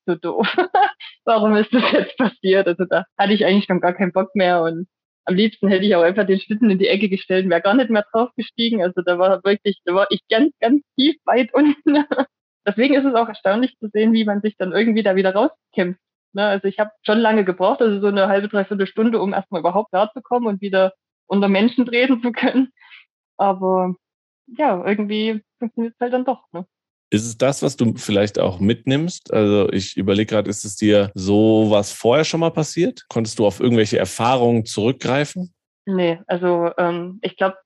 so 0.06 0.16
doof. 0.16 0.48
Warum 1.26 1.56
ist 1.56 1.74
das 1.74 1.92
jetzt 1.92 2.18
passiert? 2.18 2.68
Also 2.68 2.86
da 2.86 3.06
hatte 3.18 3.34
ich 3.34 3.46
eigentlich 3.46 3.66
schon 3.66 3.82
gar 3.82 3.94
keinen 3.94 4.12
Bock 4.12 4.36
mehr 4.36 4.62
und 4.64 4.88
am 5.26 5.36
liebsten 5.36 5.70
hätte 5.70 5.86
ich 5.86 5.96
auch 5.96 6.02
einfach 6.02 6.26
den 6.26 6.40
Schlitten 6.40 6.70
in 6.70 6.80
die 6.80 6.88
Ecke 6.88 7.08
gestellt 7.10 7.46
und 7.46 7.52
wäre 7.52 7.62
gar 7.62 7.76
nicht 7.76 7.90
mehr 7.90 8.06
drauf 8.12 8.30
gestiegen. 8.36 8.84
Also 8.84 9.02
da 9.02 9.18
war 9.20 9.44
wirklich, 9.44 9.80
da 9.86 9.94
war 9.96 10.08
ich 10.10 10.22
ganz, 10.30 10.54
ganz 10.60 10.84
tief 10.98 11.16
weit 11.26 11.54
unten 11.54 12.06
deswegen 12.66 12.96
ist 12.96 13.06
es 13.06 13.16
auch 13.16 13.28
erstaunlich 13.28 13.78
zu 13.80 13.90
sehen, 13.90 14.14
wie 14.14 14.26
man 14.26 14.42
sich 14.42 14.56
dann 14.58 14.72
irgendwie 14.72 15.04
da 15.04 15.16
wieder 15.16 15.34
rauskämpft. 15.34 16.02
Ne? 16.34 16.46
Also 16.46 16.68
ich 16.68 16.80
habe 16.80 16.92
schon 17.04 17.20
lange 17.20 17.46
gebraucht, 17.46 17.82
also 17.82 18.00
so 18.00 18.08
eine 18.08 18.28
halbe, 18.28 18.48
dreiviertel 18.48 18.88
Stunde, 18.88 19.22
um 19.22 19.34
erstmal 19.34 19.62
überhaupt 19.62 19.94
da 19.94 20.12
zu 20.12 20.22
kommen 20.22 20.48
und 20.48 20.62
wieder 20.62 20.94
unter 21.28 21.50
Menschen 21.50 21.86
treten 21.86 22.22
zu 22.22 22.32
können. 22.32 22.72
Aber 23.38 23.96
ja, 24.48 24.84
irgendwie 24.86 25.44
funktioniert 25.60 25.96
es 25.96 26.00
halt 26.00 26.14
dann 26.14 26.26
doch. 26.26 26.44
Ne? 26.52 26.66
Ist 27.13 27.27
es 27.27 27.38
das, 27.38 27.62
was 27.62 27.77
du 27.77 27.93
vielleicht 27.96 28.39
auch 28.39 28.60
mitnimmst? 28.60 29.32
Also 29.32 29.72
ich 29.72 29.96
überlege 29.98 30.34
gerade, 30.34 30.50
ist 30.50 30.65
es 30.65 30.75
dir 30.75 31.12
so 31.13 31.67
was 31.70 31.91
vorher 31.91 32.25
schon 32.25 32.39
mal 32.39 32.50
passiert? 32.50 33.05
Konntest 33.08 33.38
du 33.38 33.46
auf 33.46 33.60
irgendwelche 33.60 34.00
Erfahrungen 34.00 34.65
zurückgreifen? 34.65 35.53
Nee, 35.86 36.20
also 36.25 36.72
ähm, 36.79 37.20
ich 37.22 37.38
glaube, 37.38 37.58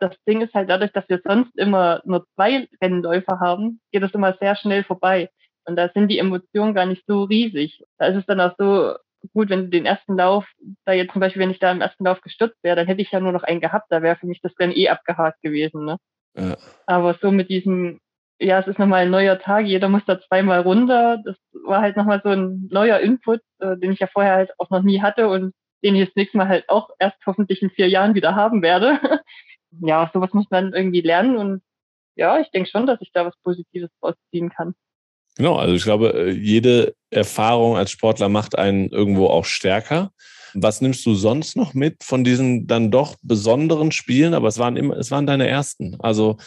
das 0.00 0.12
Ding 0.26 0.40
ist 0.40 0.54
halt 0.54 0.68
dadurch, 0.70 0.90
dass 0.90 1.08
wir 1.08 1.20
sonst 1.24 1.56
immer 1.56 2.02
nur 2.04 2.26
zwei 2.34 2.68
Rennläufer 2.82 3.38
haben, 3.38 3.80
geht 3.92 4.02
es 4.02 4.10
immer 4.10 4.36
sehr 4.40 4.56
schnell 4.56 4.82
vorbei. 4.82 5.30
Und 5.66 5.76
da 5.76 5.88
sind 5.94 6.08
die 6.08 6.18
Emotionen 6.18 6.74
gar 6.74 6.86
nicht 6.86 7.04
so 7.06 7.22
riesig. 7.22 7.84
Da 7.98 8.06
ist 8.06 8.16
es 8.16 8.26
dann 8.26 8.40
auch 8.40 8.56
so 8.58 8.96
gut, 9.32 9.50
wenn 9.50 9.66
du 9.66 9.68
den 9.68 9.86
ersten 9.86 10.16
Lauf, 10.16 10.46
da 10.84 10.92
jetzt 10.92 11.12
zum 11.12 11.20
Beispiel, 11.20 11.42
wenn 11.42 11.52
ich 11.52 11.60
da 11.60 11.70
im 11.70 11.80
ersten 11.80 12.04
Lauf 12.04 12.22
gestürzt 12.22 12.58
wäre, 12.64 12.74
dann 12.74 12.88
hätte 12.88 13.02
ich 13.02 13.12
ja 13.12 13.20
nur 13.20 13.30
noch 13.30 13.44
einen 13.44 13.60
gehabt. 13.60 13.86
Da 13.88 14.02
wäre 14.02 14.16
für 14.16 14.26
mich 14.26 14.40
das 14.40 14.58
Rennen 14.58 14.76
eh 14.76 14.88
abgehakt 14.88 15.40
gewesen. 15.42 15.84
Ne? 15.84 15.96
Ja. 16.36 16.56
Aber 16.86 17.14
so 17.22 17.30
mit 17.30 17.50
diesem, 17.50 18.00
ja, 18.38 18.60
es 18.60 18.66
ist 18.66 18.78
nochmal 18.78 19.04
ein 19.04 19.10
neuer 19.10 19.38
Tag, 19.38 19.66
jeder 19.66 19.88
muss 19.88 20.02
da 20.06 20.20
zweimal 20.20 20.60
runter. 20.60 21.22
Das 21.24 21.36
war 21.64 21.80
halt 21.80 21.96
nochmal 21.96 22.20
so 22.22 22.30
ein 22.30 22.68
neuer 22.70 22.98
Input, 22.98 23.40
äh, 23.60 23.76
den 23.76 23.92
ich 23.92 24.00
ja 24.00 24.06
vorher 24.06 24.34
halt 24.34 24.50
auch 24.58 24.70
noch 24.70 24.82
nie 24.82 25.00
hatte 25.00 25.28
und 25.28 25.54
den 25.82 25.96
ich 25.96 26.06
das 26.06 26.16
nächste 26.16 26.36
Mal 26.36 26.48
halt 26.48 26.68
auch 26.68 26.90
erst 26.98 27.16
hoffentlich 27.26 27.62
in 27.62 27.70
vier 27.70 27.88
Jahren 27.88 28.14
wieder 28.14 28.34
haben 28.34 28.62
werde. 28.62 29.00
ja, 29.80 30.10
sowas 30.12 30.32
muss 30.32 30.46
man 30.50 30.72
irgendwie 30.72 31.00
lernen 31.00 31.36
und 31.36 31.62
ja, 32.14 32.40
ich 32.40 32.50
denke 32.50 32.70
schon, 32.70 32.86
dass 32.86 33.00
ich 33.00 33.10
da 33.12 33.26
was 33.26 33.36
Positives 33.42 33.90
rausziehen 34.02 34.50
kann. 34.50 34.74
Genau, 35.36 35.56
also 35.56 35.74
ich 35.74 35.84
glaube, 35.84 36.14
äh, 36.14 36.30
jede 36.30 36.94
Erfahrung 37.10 37.76
als 37.76 37.90
Sportler 37.90 38.28
macht 38.28 38.58
einen 38.58 38.88
irgendwo 38.88 39.26
auch 39.26 39.44
stärker. 39.44 40.12
Was 40.58 40.80
nimmst 40.80 41.04
du 41.04 41.14
sonst 41.14 41.56
noch 41.56 41.74
mit 41.74 42.02
von 42.02 42.24
diesen 42.24 42.66
dann 42.66 42.90
doch 42.90 43.16
besonderen 43.22 43.92
Spielen? 43.92 44.34
Aber 44.34 44.48
es 44.48 44.58
waren 44.58 44.76
immer, 44.76 44.96
es 44.96 45.10
waren 45.10 45.26
deine 45.26 45.46
ersten. 45.46 45.96
Also 46.00 46.38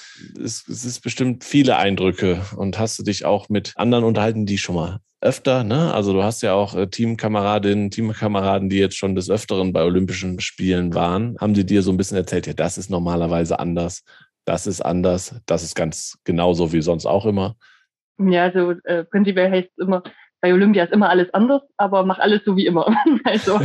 es, 0.42 0.68
es 0.68 0.86
ist 0.86 1.02
bestimmt 1.02 1.44
viele 1.44 1.78
Eindrücke. 1.78 2.42
Und 2.56 2.80
hast 2.80 2.98
du 3.00 3.04
dich 3.04 3.26
auch 3.26 3.50
mit 3.50 3.74
anderen 3.76 4.04
unterhalten, 4.04 4.46
die 4.46 4.58
schon 4.58 4.76
mal 4.76 5.00
öfter, 5.22 5.64
ne? 5.64 5.94
Also 5.94 6.14
du 6.14 6.24
hast 6.24 6.42
ja 6.42 6.54
auch 6.54 6.76
äh, 6.76 6.88
Teamkameradinnen, 6.88 7.92
Teamkameraden, 7.92 8.70
die 8.70 8.78
jetzt 8.78 8.98
schon 8.98 9.16
des 9.16 9.30
Öfteren 9.30 9.74
bei 9.74 9.84
Olympischen 9.84 10.40
Spielen 10.40 10.94
waren. 10.94 11.38
Haben 11.40 11.54
die 11.54 11.66
dir 11.66 11.82
so 11.82 11.92
ein 11.92 11.98
bisschen 11.98 12.18
erzählt, 12.18 12.48
ja, 12.48 12.54
das 12.54 12.78
ist 12.78 12.90
normalerweise 12.90 13.60
anders, 13.60 14.04
das 14.46 14.66
ist 14.66 14.82
anders, 14.82 15.36
das 15.46 15.64
ist 15.64 15.76
ganz 15.76 16.18
genauso 16.24 16.72
wie 16.72 16.82
sonst 16.82 17.06
auch 17.06 17.26
immer? 17.26 17.56
Ja, 18.18 18.44
also 18.44 18.72
äh, 18.86 19.04
prinzipiell 19.04 19.52
heißt 19.52 19.70
es 19.76 19.86
immer, 19.86 20.04
bei 20.42 20.54
Olympia 20.54 20.86
ist 20.86 20.94
immer 20.94 21.10
alles 21.10 21.34
anders, 21.34 21.62
aber 21.78 22.06
mach 22.06 22.20
alles 22.20 22.42
so 22.46 22.56
wie 22.56 22.66
immer. 22.66 22.96
also 23.26 23.60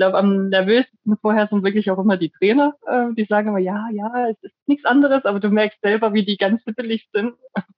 glaube, 0.00 0.16
am 0.16 0.48
nervösesten 0.48 1.18
vorher 1.20 1.46
sind 1.48 1.62
wirklich 1.62 1.90
auch 1.90 1.98
immer 1.98 2.16
die 2.16 2.30
Trainer, 2.30 2.74
äh, 2.86 3.12
die 3.14 3.26
sagen 3.26 3.48
immer, 3.48 3.58
ja, 3.58 3.86
ja, 3.92 4.30
es 4.30 4.42
ist 4.42 4.54
nichts 4.66 4.86
anderes, 4.86 5.26
aber 5.26 5.40
du 5.40 5.50
merkst 5.50 5.78
selber, 5.82 6.14
wie 6.14 6.24
die 6.24 6.38
ganz 6.38 6.62
hippelig 6.64 7.08
sind. 7.12 7.34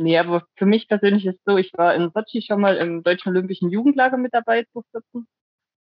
Nee, 0.00 0.16
aber 0.16 0.46
für 0.54 0.66
mich 0.66 0.86
persönlich 0.86 1.26
ist 1.26 1.40
so, 1.44 1.56
ich 1.56 1.72
war 1.76 1.92
in 1.92 2.12
Sochi 2.14 2.40
schon 2.40 2.60
mal 2.60 2.76
im 2.76 3.02
Deutschen 3.02 3.30
Olympischen 3.30 3.68
Jugendlager 3.68 4.16
mit 4.16 4.32
dabei, 4.32 4.64
2014. 4.72 5.26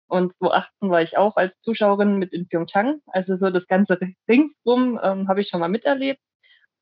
Und 0.08 0.32
2018 0.38 0.90
war 0.90 1.02
ich 1.02 1.16
auch 1.18 1.36
als 1.36 1.52
Zuschauerin 1.62 2.18
mit 2.18 2.32
in 2.32 2.46
Pyeongchang. 2.46 3.00
Also 3.08 3.36
so 3.38 3.50
das 3.50 3.66
ganze 3.66 3.98
Ringsrum 4.28 5.00
ähm, 5.02 5.26
habe 5.26 5.40
ich 5.40 5.48
schon 5.48 5.58
mal 5.58 5.68
miterlebt. 5.68 6.20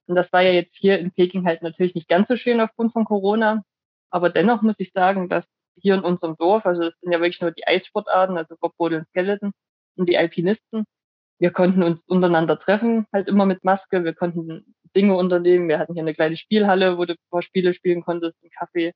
Und 0.06 0.16
das 0.16 0.30
war 0.30 0.42
ja 0.42 0.52
jetzt 0.52 0.76
hier 0.76 0.98
in 0.98 1.10
Peking 1.12 1.46
halt 1.46 1.62
natürlich 1.62 1.94
nicht 1.94 2.08
ganz 2.08 2.28
so 2.28 2.36
schön 2.36 2.60
aufgrund 2.60 2.92
von 2.92 3.06
Corona. 3.06 3.64
Aber 4.10 4.28
dennoch 4.28 4.60
muss 4.60 4.76
ich 4.76 4.92
sagen, 4.92 5.30
dass 5.30 5.46
hier 5.76 5.94
in 5.94 6.00
unserem 6.00 6.36
Dorf, 6.36 6.66
also 6.66 6.82
es 6.82 6.94
sind 7.00 7.12
ja 7.12 7.20
wirklich 7.20 7.40
nur 7.40 7.52
die 7.52 7.66
Eissportarten, 7.66 8.36
also 8.36 8.56
Bobboard 8.60 8.94
und 8.94 9.08
Skeleton 9.08 9.52
und 9.96 10.08
die 10.08 10.18
Alpinisten, 10.18 10.84
wir 11.42 11.50
konnten 11.50 11.82
uns 11.82 11.98
untereinander 12.06 12.56
treffen, 12.56 13.04
halt 13.12 13.26
immer 13.26 13.46
mit 13.46 13.64
Maske. 13.64 14.04
Wir 14.04 14.14
konnten 14.14 14.76
Dinge 14.94 15.16
unternehmen. 15.16 15.68
Wir 15.68 15.80
hatten 15.80 15.94
hier 15.94 16.04
eine 16.04 16.14
kleine 16.14 16.36
Spielhalle, 16.36 16.98
wo 16.98 17.04
du 17.04 17.14
ein 17.14 17.30
paar 17.32 17.42
Spiele 17.42 17.74
spielen 17.74 18.04
konntest, 18.04 18.36
ein 18.44 18.50
Kaffee. 18.56 18.92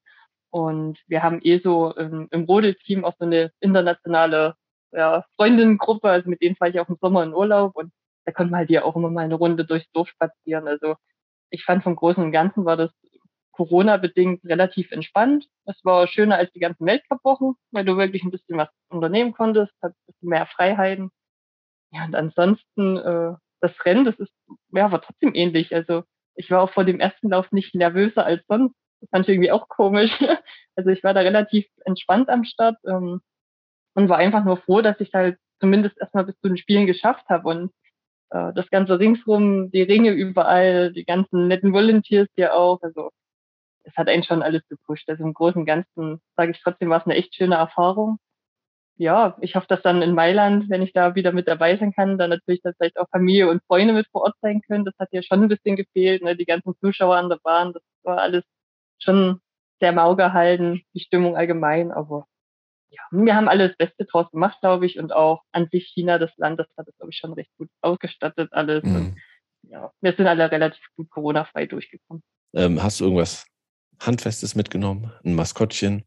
Und 0.51 0.97
wir 1.09 1.25
haben 1.25 1.41
eh 1.43 1.59
so 1.59 1.93
im, 1.97 2.29
im 2.31 2.45
Rodel-Team 2.45 3.05
auch 3.05 3.15
so 3.19 3.25
eine 3.25 3.51
internationale 3.59 4.55
ja, 4.93 5.25
Freundinnengruppe. 5.35 6.09
Also 6.09 6.31
mit 6.31 6.41
denen 6.41 6.55
fahre 6.55 6.71
ich 6.71 6.79
auch 6.79 6.89
im 6.89 6.99
Sommer 7.01 7.25
in 7.25 7.35
Urlaub. 7.35 7.75
Und 7.75 7.91
da 8.27 8.31
konnten 8.31 8.53
wir 8.53 8.59
halt 8.59 8.69
hier 8.69 8.85
auch 8.85 8.95
immer 8.95 9.11
mal 9.11 9.25
eine 9.25 9.35
Runde 9.35 9.65
durchs 9.65 9.91
Dorf 9.91 10.09
spazieren. 10.09 10.69
Also 10.69 10.95
ich 11.51 11.65
fand 11.65 11.83
vom 11.83 11.97
Großen 11.97 12.23
und 12.23 12.31
Ganzen 12.31 12.65
war 12.65 12.77
das 12.77 12.93
Corona-bedingt 13.57 14.45
relativ 14.45 14.93
entspannt. 14.93 15.47
Es 15.65 15.83
war 15.85 16.07
schöner 16.07 16.37
als 16.37 16.53
die 16.53 16.61
ganzen 16.61 16.87
Weltcup-Wochen, 16.87 17.55
weil 17.71 17.85
du 17.85 17.97
wirklich 17.97 18.23
ein 18.23 18.31
bisschen 18.31 18.59
was 18.59 18.69
unternehmen 18.89 19.33
konntest, 19.33 19.73
hat 19.83 19.95
mehr 20.21 20.47
Freiheiten. 20.47 21.11
Ja, 21.93 22.05
und 22.05 22.15
ansonsten, 22.15 22.97
äh, 22.99 23.35
das 23.61 23.85
Rennen, 23.85 24.05
das 24.05 24.17
ist, 24.19 24.33
ja, 24.73 24.93
war 24.93 25.01
trotzdem 25.03 25.35
ähnlich. 25.35 25.75
Also 25.75 26.05
ich 26.35 26.51
war 26.51 26.63
auch 26.63 26.71
vor 26.71 26.85
dem 26.85 27.01
ersten 27.01 27.31
Lauf 27.31 27.51
nicht 27.53 27.75
nervöser 27.75 28.27
als 28.27 28.45
sonst. 28.47 28.75
Das 29.01 29.11
fand 29.11 29.25
ich 29.27 29.35
irgendwie 29.35 29.53
auch 29.53 29.69
komisch. 29.69 30.11
Also 30.79 30.91
ich 30.91 31.03
war 31.03 31.15
da 31.15 31.21
relativ 31.21 31.65
entspannt 31.87 32.29
am 32.29 32.45
Start 32.45 32.77
ähm, 32.87 33.23
und 33.95 34.11
war 34.11 34.19
einfach 34.19 34.45
nur 34.45 34.59
froh, 34.59 34.83
dass 34.83 35.01
ich 35.01 35.15
halt 35.15 35.39
zumindest 35.59 35.99
erstmal 35.99 36.25
bis 36.25 36.39
zu 36.41 36.49
den 36.49 36.59
Spielen 36.59 36.87
geschafft 36.87 37.27
habe 37.31 37.49
und 37.49 37.73
äh, 38.31 38.53
das 38.53 38.69
ganze 38.71 38.99
ringsrum, 38.99 39.71
die 39.71 39.81
Ringe 39.83 40.11
überall, 40.11 40.93
die 40.93 41.07
ganzen 41.07 41.49
netten 41.49 41.73
Volunteers 41.73 42.29
hier 42.35 42.55
auch. 42.55 42.83
Also 42.83 43.11
es 43.87 43.97
hat 43.97 44.09
einen 44.09 44.25
schon 44.25 44.43
alles 44.43 44.63
gepusht. 44.69 45.09
Also 45.09 45.25
im 45.25 45.35
Großen 45.35 45.61
und 45.61 45.67
Ganzen 45.67 46.21
sage 46.37 46.53
ich 46.53 46.61
trotzdem, 46.63 46.91
war 46.91 47.01
es 47.01 47.07
eine 47.07 47.15
echt 47.15 47.35
schöne 47.35 47.57
Erfahrung 47.57 48.19
ja, 48.99 49.37
ich 49.41 49.55
hoffe, 49.55 49.67
dass 49.69 49.83
dann 49.83 50.01
in 50.01 50.15
Mailand, 50.15 50.71
wenn 50.71 50.83
ich 50.83 50.93
da 50.93 51.15
wieder 51.15 51.33
mit 51.33 51.47
dabei 51.49 51.77
sein 51.77 51.93
kann, 51.93 52.17
dann 52.19 52.31
natürlich 52.31 52.63
dass 52.63 52.75
vielleicht 52.77 52.99
auch 52.99 53.09
Familie 53.11 53.49
und 53.51 53.63
Freunde 53.67 53.93
mit 53.93 54.07
vor 54.11 54.23
Ort 54.23 54.37
sein 54.41 54.63
können. 54.63 54.85
Das 54.85 54.95
hat 54.99 55.09
ja 55.13 55.23
schon 55.23 55.43
ein 55.43 55.49
bisschen 55.49 55.77
gefehlt, 55.77 56.23
ne? 56.23 56.37
die 56.37 56.47
ganzen 56.47 56.75
Zuschauer 56.81 57.17
an 57.17 57.29
der 57.29 57.39
Bahn, 57.43 57.73
das 57.75 57.83
war 58.05 58.19
alles 58.19 58.45
schon 58.99 59.41
sehr 59.81 59.93
mau 59.93 60.17
gehalten, 60.17 60.83
die 60.95 61.01
Stimmung 61.01 61.37
allgemein, 61.37 61.93
aber 61.93 62.27
ja, 62.89 63.03
wir 63.11 63.35
haben 63.35 63.49
alles 63.49 63.77
Beste 63.77 64.07
draus 64.07 64.31
gemacht, 64.31 64.59
glaube 64.63 64.87
ich, 64.87 64.99
und 64.99 65.13
auch 65.13 65.43
an 65.53 65.69
sich 65.71 65.89
China, 65.93 66.19
das 66.19 66.35
Land, 66.39 66.59
das 66.59 66.69
hat 66.79 66.89
es, 66.89 66.97
glaube 66.97 67.11
ich, 67.13 67.19
schon 67.19 67.35
recht 67.35 67.51
gut 67.59 67.69
ausgestattet 67.83 68.51
alles. 68.53 68.83
Mhm. 68.85 68.97
Und, 68.97 69.17
ja, 69.69 69.93
wir 70.01 70.13
sind 70.15 70.27
alle 70.27 70.51
relativ 70.51 70.83
gut 70.97 71.11
Corona-frei 71.11 71.67
durchgekommen. 71.67 72.23
Ähm, 72.55 72.83
hast 72.83 73.01
du 73.01 73.05
irgendwas 73.05 73.45
Handfestes 74.01 74.55
mitgenommen? 74.55 75.13
Ein 75.25 75.35
Maskottchen? 75.35 76.05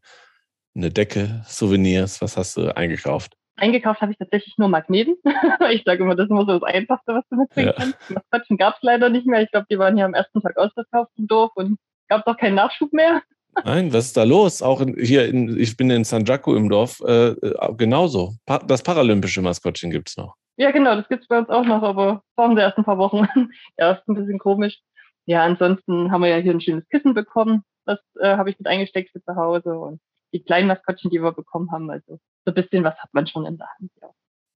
eine 0.74 0.90
Decke, 0.90 1.42
Souvenirs? 1.46 2.20
Was 2.22 2.36
hast 2.36 2.56
du 2.56 2.74
eingekauft? 2.76 3.34
Eingekauft 3.56 4.00
habe 4.00 4.12
ich 4.12 4.18
tatsächlich 4.18 4.56
nur 4.56 4.68
Magneten. 4.68 5.16
ich 5.70 5.82
sage 5.84 6.02
immer, 6.02 6.14
das 6.14 6.24
ist 6.24 6.30
immer 6.30 6.46
so 6.46 6.58
das 6.58 6.62
Einfachste, 6.62 7.14
was 7.14 7.24
du 7.28 7.36
mitbringen 7.36 7.68
ja. 7.68 7.72
kannst. 7.74 7.98
Maskottchen 8.10 8.56
gab 8.56 8.76
es 8.76 8.82
leider 8.82 9.10
nicht 9.10 9.26
mehr. 9.26 9.42
Ich 9.42 9.50
glaube, 9.50 9.66
die 9.70 9.78
waren 9.78 9.96
hier 9.96 10.06
am 10.06 10.14
ersten 10.14 10.40
Tag 10.40 10.56
ausverkauft 10.56 11.10
im 11.18 11.26
Dorf 11.26 11.50
und 11.56 11.78
gab 12.08 12.20
es 12.20 12.26
auch 12.26 12.36
keinen 12.36 12.54
Nachschub 12.54 12.92
mehr. 12.92 13.22
Nein, 13.64 13.92
was 13.92 14.06
ist 14.06 14.16
da 14.16 14.22
los? 14.22 14.62
Auch 14.62 14.80
in, 14.80 14.96
hier, 14.96 15.28
in, 15.28 15.58
ich 15.58 15.76
bin 15.76 15.90
in 15.90 16.04
Sanjaku 16.04 16.54
im 16.54 16.68
Dorf, 16.68 17.00
äh, 17.04 17.30
äh 17.30 17.74
genauso. 17.76 18.34
Pa 18.46 18.58
das 18.60 18.82
paralympische 18.82 19.42
Maskottchen 19.42 19.90
gibt 19.90 20.08
es 20.08 20.16
noch. 20.16 20.36
Ja, 20.56 20.70
genau, 20.70 20.94
das 20.94 21.08
gibt 21.08 21.22
es 21.22 21.28
bei 21.28 21.38
uns 21.38 21.48
auch 21.48 21.64
noch, 21.64 21.82
aber 21.82 22.22
brauchen 22.36 22.54
sie 22.54 22.62
erst 22.62 22.78
ein 22.78 22.84
paar 22.84 22.98
Wochen. 22.98 23.26
ja, 23.78 23.92
ist 23.92 24.08
ein 24.08 24.14
bisschen 24.14 24.38
komisch. 24.38 24.78
Ja, 25.26 25.44
ansonsten 25.44 26.10
haben 26.10 26.22
wir 26.22 26.30
ja 26.30 26.36
hier 26.36 26.52
ein 26.52 26.60
schönes 26.60 26.88
Kissen 26.88 27.12
bekommen. 27.12 27.64
Das 27.86 27.98
äh, 28.20 28.36
habe 28.36 28.50
ich 28.50 28.58
mit 28.58 28.66
eingesteckt 28.66 29.10
für 29.10 29.22
zu 29.22 29.36
Hause 29.36 29.78
und 29.78 30.00
die 30.32 30.42
kleinen 30.42 30.68
Maskottchen, 30.68 31.10
die 31.10 31.22
wir 31.22 31.32
bekommen 31.32 31.70
haben. 31.72 31.90
Also 31.90 32.18
so 32.44 32.52
ein 32.52 32.54
bisschen 32.54 32.84
was 32.84 32.96
hat 32.96 33.12
man 33.12 33.26
schon 33.26 33.46
in 33.46 33.58
der 33.58 33.68
Hand, 33.78 33.90
ja. 34.00 34.10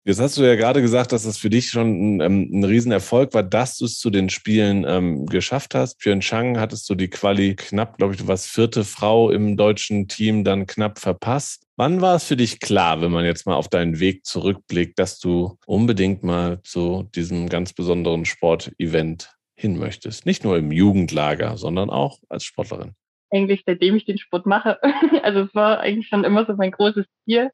Jetzt 0.06 0.20
hast 0.20 0.36
du 0.36 0.42
ja 0.42 0.54
gerade 0.54 0.82
gesagt, 0.82 1.12
dass 1.12 1.24
es 1.24 1.38
für 1.38 1.48
dich 1.48 1.70
schon 1.70 2.18
ein, 2.18 2.20
ähm, 2.20 2.50
ein 2.52 2.64
Riesenerfolg 2.64 3.32
war, 3.32 3.42
dass 3.42 3.78
du 3.78 3.86
es 3.86 3.98
zu 3.98 4.10
den 4.10 4.28
Spielen 4.28 4.84
ähm, 4.86 5.24
geschafft 5.24 5.74
hast. 5.74 5.98
Pyeongchang 5.98 6.60
hattest 6.60 6.90
du 6.90 6.94
die 6.94 7.08
Quali 7.08 7.56
knapp, 7.56 7.96
glaube 7.96 8.12
ich, 8.12 8.20
du 8.20 8.28
warst 8.28 8.48
vierte 8.48 8.84
Frau 8.84 9.30
im 9.30 9.56
deutschen 9.56 10.06
Team, 10.06 10.44
dann 10.44 10.66
knapp 10.66 10.98
verpasst. 10.98 11.62
Wann 11.76 12.02
war 12.02 12.16
es 12.16 12.24
für 12.24 12.36
dich 12.36 12.60
klar, 12.60 13.00
wenn 13.00 13.12
man 13.12 13.24
jetzt 13.24 13.46
mal 13.46 13.54
auf 13.54 13.68
deinen 13.68 13.98
Weg 13.98 14.26
zurückblickt, 14.26 14.98
dass 14.98 15.18
du 15.20 15.56
unbedingt 15.64 16.22
mal 16.22 16.62
zu 16.64 17.08
diesem 17.14 17.48
ganz 17.48 17.72
besonderen 17.72 18.26
Sportevent 18.26 19.34
hin 19.56 19.78
möchtest? 19.78 20.26
Nicht 20.26 20.44
nur 20.44 20.58
im 20.58 20.70
Jugendlager, 20.70 21.56
sondern 21.56 21.88
auch 21.88 22.18
als 22.28 22.44
Sportlerin 22.44 22.94
eigentlich 23.34 23.64
seitdem 23.66 23.96
ich 23.96 24.04
den 24.04 24.18
Sport 24.18 24.46
mache. 24.46 24.78
Also 25.22 25.40
es 25.40 25.54
war 25.54 25.80
eigentlich 25.80 26.08
schon 26.08 26.24
immer 26.24 26.46
so 26.46 26.54
mein 26.54 26.70
großes 26.70 27.06
Ziel, 27.24 27.50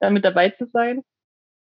da 0.00 0.10
mit 0.10 0.24
dabei 0.24 0.50
zu 0.50 0.66
sein. 0.72 1.02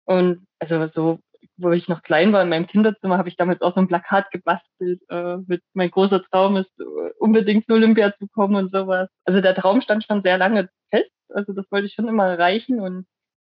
Und 0.05 0.45
also 0.59 0.87
so, 0.93 1.19
wo 1.57 1.71
ich 1.71 1.87
noch 1.87 2.03
klein 2.03 2.33
war 2.33 2.43
in 2.43 2.49
meinem 2.49 2.67
Kinderzimmer, 2.67 3.17
habe 3.17 3.29
ich 3.29 3.37
damals 3.37 3.61
auch 3.61 3.73
so 3.73 3.81
ein 3.81 3.87
Plakat 3.87 4.29
gebastelt 4.31 5.01
äh, 5.09 5.37
mit 5.47 5.61
mein 5.73 5.91
großer 5.91 6.23
Traum 6.23 6.57
ist, 6.57 6.71
äh, 6.79 7.11
unbedingt 7.19 7.65
zu 7.65 7.73
Olympia 7.73 8.13
zu 8.17 8.27
kommen 8.27 8.55
und 8.55 8.71
sowas. 8.71 9.09
Also 9.25 9.41
der 9.41 9.55
Traum 9.55 9.81
stand 9.81 10.03
schon 10.03 10.21
sehr 10.21 10.37
lange 10.37 10.69
fest. 10.89 11.11
Also 11.29 11.53
das 11.53 11.65
wollte 11.71 11.87
ich 11.87 11.93
schon 11.93 12.07
immer 12.07 12.27
erreichen. 12.27 12.79
Und 12.79 13.05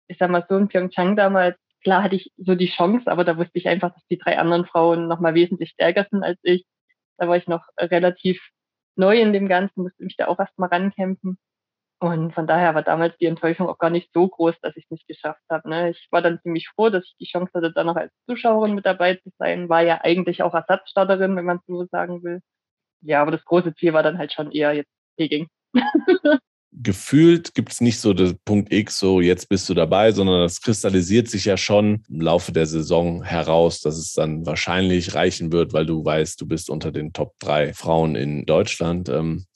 ich 0.08 0.18
sag 0.18 0.30
mal 0.30 0.46
so 0.48 0.56
in 0.56 0.68
Pyeongchang 0.68 1.16
damals, 1.16 1.56
klar 1.82 2.02
hatte 2.02 2.16
ich 2.16 2.32
so 2.38 2.54
die 2.54 2.70
Chance, 2.70 3.10
aber 3.10 3.24
da 3.24 3.36
wusste 3.36 3.58
ich 3.58 3.68
einfach, 3.68 3.94
dass 3.94 4.06
die 4.10 4.18
drei 4.18 4.38
anderen 4.38 4.66
Frauen 4.66 5.06
nochmal 5.06 5.34
wesentlich 5.34 5.70
stärker 5.70 6.06
sind 6.10 6.24
als 6.24 6.38
ich. 6.42 6.64
Da 7.18 7.28
war 7.28 7.36
ich 7.36 7.46
noch 7.46 7.66
relativ 7.78 8.40
neu 8.98 9.20
in 9.20 9.32
dem 9.32 9.48
Ganzen, 9.48 9.82
musste 9.82 10.04
mich 10.04 10.16
da 10.16 10.26
auch 10.28 10.38
erstmal 10.38 10.68
rankämpfen. 10.68 11.38
Und 12.00 12.32
von 12.32 12.46
daher 12.46 12.74
war 12.74 12.82
damals 12.82 13.16
die 13.18 13.26
Enttäuschung 13.26 13.68
auch 13.68 13.78
gar 13.78 13.90
nicht 13.90 14.10
so 14.14 14.28
groß, 14.28 14.54
dass 14.62 14.76
ich 14.76 14.84
es 14.84 14.90
nicht 14.90 15.08
geschafft 15.08 15.42
habe. 15.50 15.68
Ne? 15.68 15.90
Ich 15.90 16.08
war 16.12 16.22
dann 16.22 16.40
ziemlich 16.42 16.68
froh, 16.68 16.90
dass 16.90 17.04
ich 17.04 17.16
die 17.18 17.26
Chance 17.26 17.50
hatte, 17.54 17.72
da 17.72 17.82
noch 17.82 17.96
als 17.96 18.12
Zuschauerin 18.28 18.74
mit 18.74 18.86
dabei 18.86 19.16
zu 19.16 19.30
sein. 19.38 19.68
War 19.68 19.82
ja 19.82 20.00
eigentlich 20.02 20.42
auch 20.42 20.54
Ersatzstarterin, 20.54 21.34
wenn 21.36 21.44
man 21.44 21.60
so 21.66 21.86
sagen 21.86 22.22
will. 22.22 22.40
Ja, 23.02 23.22
aber 23.22 23.32
das 23.32 23.44
große 23.44 23.74
Ziel 23.74 23.92
war 23.94 24.02
dann 24.02 24.18
halt 24.18 24.32
schon 24.32 24.52
eher 24.52 24.74
jetzt 24.74 24.90
Peking. 25.16 25.48
gefühlt 26.82 27.54
gibt 27.54 27.72
es 27.72 27.80
nicht 27.80 28.00
so 28.00 28.12
den 28.12 28.38
Punkt 28.44 28.72
X, 28.72 28.98
so 28.98 29.20
jetzt 29.20 29.48
bist 29.48 29.68
du 29.68 29.74
dabei, 29.74 30.12
sondern 30.12 30.40
das 30.40 30.60
kristallisiert 30.60 31.28
sich 31.28 31.44
ja 31.44 31.56
schon 31.56 32.04
im 32.08 32.20
Laufe 32.20 32.52
der 32.52 32.66
Saison 32.66 33.22
heraus, 33.22 33.80
dass 33.80 33.96
es 33.96 34.12
dann 34.14 34.46
wahrscheinlich 34.46 35.14
reichen 35.14 35.52
wird, 35.52 35.72
weil 35.72 35.86
du 35.86 36.04
weißt, 36.04 36.40
du 36.40 36.46
bist 36.46 36.70
unter 36.70 36.92
den 36.92 37.12
Top 37.12 37.34
drei 37.38 37.72
Frauen 37.74 38.14
in 38.14 38.46
Deutschland. 38.46 39.08
Ähm, 39.08 39.46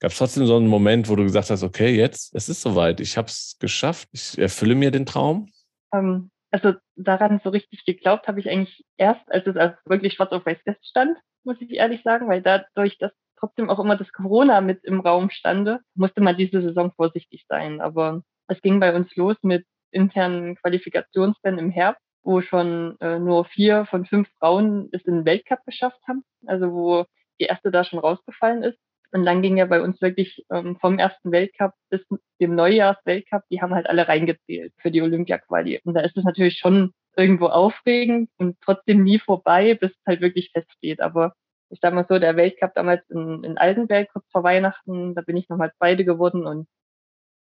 Gab 0.00 0.12
es 0.12 0.18
trotzdem 0.18 0.46
so 0.46 0.56
einen 0.56 0.68
Moment, 0.68 1.08
wo 1.08 1.16
du 1.16 1.24
gesagt 1.24 1.50
hast, 1.50 1.64
okay, 1.64 1.96
jetzt, 1.96 2.32
es 2.34 2.48
ist 2.48 2.62
soweit, 2.62 3.00
ich 3.00 3.16
habe 3.16 3.26
es 3.26 3.56
geschafft, 3.58 4.08
ich 4.12 4.38
erfülle 4.38 4.76
mir 4.76 4.92
den 4.92 5.06
Traum? 5.06 5.50
Ähm, 5.92 6.30
also 6.52 6.74
daran 6.94 7.40
so 7.42 7.50
richtig 7.50 7.84
geglaubt 7.84 8.28
habe 8.28 8.38
ich 8.38 8.48
eigentlich 8.48 8.84
erst, 8.96 9.28
als 9.30 9.46
es 9.46 9.56
als 9.56 9.76
wirklich 9.86 10.14
schwarz 10.14 10.30
auf 10.30 10.46
weiß 10.46 10.58
feststand, 10.62 11.18
muss 11.42 11.60
ich 11.60 11.72
ehrlich 11.72 12.02
sagen, 12.04 12.28
weil 12.28 12.42
dadurch, 12.42 12.96
dass 12.98 13.10
trotzdem 13.38 13.70
auch 13.70 13.78
immer 13.78 13.96
das 13.96 14.12
Corona 14.12 14.60
mit 14.60 14.84
im 14.84 15.00
Raum 15.00 15.30
stande, 15.30 15.80
musste 15.94 16.20
man 16.20 16.36
diese 16.36 16.62
Saison 16.62 16.92
vorsichtig 16.92 17.44
sein. 17.48 17.80
Aber 17.80 18.22
es 18.48 18.60
ging 18.62 18.80
bei 18.80 18.94
uns 18.94 19.14
los 19.16 19.36
mit 19.42 19.64
internen 19.90 20.56
Qualifikationsrennen 20.56 21.58
im 21.58 21.70
Herbst, 21.70 22.02
wo 22.22 22.40
schon 22.42 22.96
äh, 23.00 23.18
nur 23.18 23.44
vier 23.46 23.86
von 23.86 24.04
fünf 24.04 24.28
Frauen 24.38 24.88
es 24.92 25.04
in 25.04 25.16
den 25.16 25.24
Weltcup 25.24 25.64
geschafft 25.64 26.00
haben, 26.06 26.24
also 26.46 26.72
wo 26.72 27.04
die 27.40 27.44
erste 27.44 27.70
da 27.70 27.84
schon 27.84 27.98
rausgefallen 27.98 28.62
ist. 28.62 28.78
Und 29.10 29.24
dann 29.24 29.40
ging 29.40 29.56
ja 29.56 29.64
bei 29.64 29.80
uns 29.80 30.02
wirklich 30.02 30.44
ähm, 30.50 30.76
vom 30.80 30.98
ersten 30.98 31.32
Weltcup 31.32 31.72
bis 31.88 32.04
dem 32.40 32.54
Neujahrsweltcup, 32.54 33.42
die 33.50 33.62
haben 33.62 33.74
halt 33.74 33.88
alle 33.88 34.06
reingezählt 34.06 34.74
für 34.78 34.90
die 34.90 35.00
Olympia-Quali. 35.00 35.80
Und 35.84 35.94
da 35.94 36.00
ist 36.00 36.16
es 36.16 36.24
natürlich 36.24 36.58
schon 36.58 36.92
irgendwo 37.16 37.46
aufregend 37.46 38.30
und 38.36 38.58
trotzdem 38.60 39.02
nie 39.02 39.18
vorbei, 39.18 39.74
bis 39.74 39.90
es 39.90 40.06
halt 40.06 40.20
wirklich 40.20 40.50
feststeht. 40.52 41.00
Aber 41.00 41.32
ich 41.70 41.78
sag 41.80 41.94
mal 41.94 42.06
so, 42.08 42.18
der 42.18 42.36
Weltcup 42.36 42.74
damals 42.74 43.08
in, 43.10 43.44
in 43.44 43.58
Altenberg 43.58 44.08
kurz 44.12 44.26
vor 44.30 44.42
Weihnachten, 44.42 45.14
da 45.14 45.22
bin 45.22 45.36
ich 45.36 45.48
nochmal 45.48 45.72
Zweite 45.78 46.04
geworden 46.04 46.46
und 46.46 46.66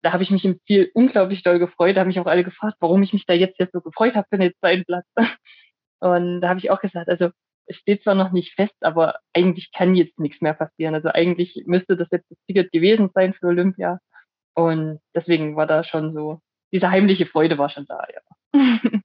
da 0.02 0.12
habe 0.12 0.22
ich 0.22 0.30
mich 0.30 0.44
im 0.44 0.60
Ziel 0.66 0.90
unglaublich 0.94 1.42
doll 1.42 1.58
gefreut. 1.58 1.96
Da 1.96 2.00
haben 2.00 2.08
mich 2.08 2.20
auch 2.20 2.26
alle 2.26 2.44
gefragt, 2.44 2.76
warum 2.80 3.02
ich 3.02 3.12
mich 3.12 3.26
da 3.26 3.34
jetzt, 3.34 3.58
jetzt 3.58 3.72
so 3.72 3.80
gefreut 3.80 4.14
habe 4.14 4.26
für 4.30 4.38
den 4.38 4.52
zweiten 4.60 4.84
Platz. 4.84 5.06
Und 6.00 6.40
da 6.40 6.50
habe 6.50 6.60
ich 6.60 6.70
auch 6.70 6.80
gesagt, 6.80 7.08
also 7.08 7.30
es 7.66 7.76
steht 7.76 8.02
zwar 8.04 8.14
noch 8.14 8.30
nicht 8.30 8.54
fest, 8.54 8.76
aber 8.80 9.18
eigentlich 9.34 9.72
kann 9.72 9.96
jetzt 9.96 10.18
nichts 10.18 10.40
mehr 10.40 10.54
passieren. 10.54 10.94
Also 10.94 11.08
eigentlich 11.08 11.64
müsste 11.66 11.96
das 11.96 12.08
jetzt 12.12 12.30
das 12.30 12.38
Ticket 12.46 12.70
gewesen 12.70 13.10
sein 13.12 13.34
für 13.34 13.48
Olympia. 13.48 13.98
Und 14.54 15.00
deswegen 15.14 15.56
war 15.56 15.66
da 15.66 15.84
schon 15.84 16.14
so, 16.14 16.40
diese 16.72 16.90
heimliche 16.90 17.26
Freude 17.26 17.58
war 17.58 17.68
schon 17.68 17.86
da, 17.86 18.06
ja. 18.12 18.20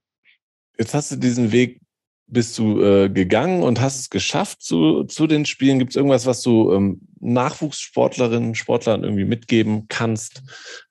Jetzt 0.76 0.92
hast 0.92 1.12
du 1.12 1.16
diesen 1.16 1.52
Weg 1.52 1.80
bist 2.26 2.58
du 2.58 2.82
äh, 2.82 3.08
gegangen 3.08 3.62
und 3.62 3.80
hast 3.80 4.00
es 4.00 4.10
geschafft 4.10 4.62
zu, 4.62 5.04
zu 5.04 5.26
den 5.26 5.44
Spielen? 5.44 5.78
Gibt 5.78 5.90
es 5.90 5.96
irgendwas, 5.96 6.26
was 6.26 6.42
du 6.42 6.72
ähm, 6.72 7.00
Nachwuchssportlerinnen, 7.20 8.54
Sportlern 8.54 9.04
irgendwie 9.04 9.24
mitgeben 9.24 9.86
kannst, 9.88 10.42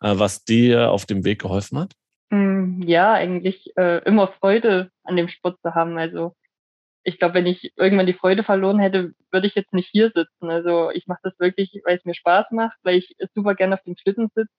äh, 0.02 0.14
was 0.16 0.44
dir 0.44 0.92
auf 0.92 1.06
dem 1.06 1.26
Weg 1.26 1.42
geholfen 1.42 1.80
hat? 1.80 1.94
Hm, 2.32 2.82
ja, 2.86 3.14
eigentlich 3.14 3.72
äh, 3.78 4.04
immer 4.06 4.28
Freude 4.28 4.90
an 5.04 5.16
dem 5.16 5.28
Sport 5.28 5.60
zu 5.62 5.76
haben. 5.76 5.98
Also 5.98 6.36
ich 7.04 7.20
glaube, 7.20 7.36
wenn 7.36 7.46
ich 7.46 7.74
irgendwann 7.76 8.08
die 8.08 8.14
Freude 8.14 8.44
verloren 8.44 8.80
hätte, 8.80 9.14
würde 9.32 9.48
ich 9.48 9.56
jetzt 9.56 9.74
nicht 9.74 9.90
hier 9.92 10.12
sitzen. 10.16 10.50
Also 10.50 10.90
ich 10.92 11.08
mache 11.08 11.20
das 11.24 11.38
wirklich, 11.40 11.82
weil 11.86 11.98
es 11.98 12.06
mir 12.06 12.16
Spaß 12.16 12.48
macht, 12.52 12.78
weil 12.84 12.98
ich 12.98 13.16
super 13.36 13.56
gerne 13.56 13.76
auf 13.76 13.84
dem 13.84 13.96
Schlitten 13.98 14.30
sitze. 14.34 14.50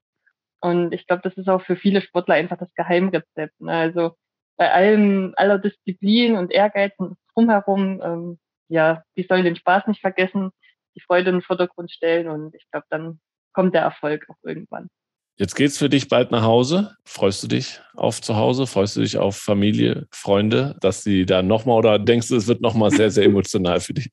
Und 0.60 0.92
ich 0.92 1.06
glaube, 1.06 1.22
das 1.22 1.36
ist 1.36 1.48
auch 1.48 1.62
für 1.62 1.76
viele 1.76 2.00
Sportler 2.00 2.36
einfach 2.36 2.58
das 2.58 2.72
Geheimrezept. 2.74 3.60
Ne? 3.60 3.72
Also 3.72 4.16
bei 4.56 4.72
allem, 4.72 5.34
aller 5.36 5.58
Disziplin 5.58 6.36
und 6.36 6.52
Ehrgeiz 6.52 6.92
und 6.98 7.16
drumherum, 7.34 8.00
ähm, 8.02 8.38
ja, 8.68 9.02
die 9.16 9.24
sollen 9.28 9.44
den 9.44 9.56
Spaß 9.56 9.86
nicht 9.86 10.00
vergessen, 10.00 10.50
die 10.96 11.00
Freude 11.00 11.30
in 11.30 11.36
den 11.36 11.42
Vordergrund 11.42 11.90
stellen 11.90 12.28
und 12.28 12.54
ich 12.54 12.64
glaube, 12.70 12.86
dann 12.90 13.20
kommt 13.52 13.74
der 13.74 13.82
Erfolg 13.82 14.26
auch 14.28 14.38
irgendwann. 14.42 14.88
Jetzt 15.36 15.56
geht's 15.56 15.78
für 15.78 15.88
dich 15.88 16.08
bald 16.08 16.30
nach 16.30 16.44
Hause. 16.44 16.94
Freust 17.04 17.42
du 17.42 17.48
dich 17.48 17.80
auf 17.94 18.22
zu 18.22 18.36
Hause? 18.36 18.68
Freust 18.68 18.96
du 18.96 19.00
dich 19.00 19.18
auf 19.18 19.36
Familie, 19.36 20.06
Freunde, 20.12 20.76
dass 20.80 21.02
sie 21.02 21.26
da 21.26 21.42
nochmal 21.42 21.78
oder 21.78 21.98
denkst 21.98 22.28
du, 22.28 22.36
es 22.36 22.46
wird 22.46 22.60
nochmal 22.60 22.92
sehr, 22.92 23.10
sehr 23.10 23.24
emotional 23.24 23.80
für 23.80 23.94
dich? 23.94 24.10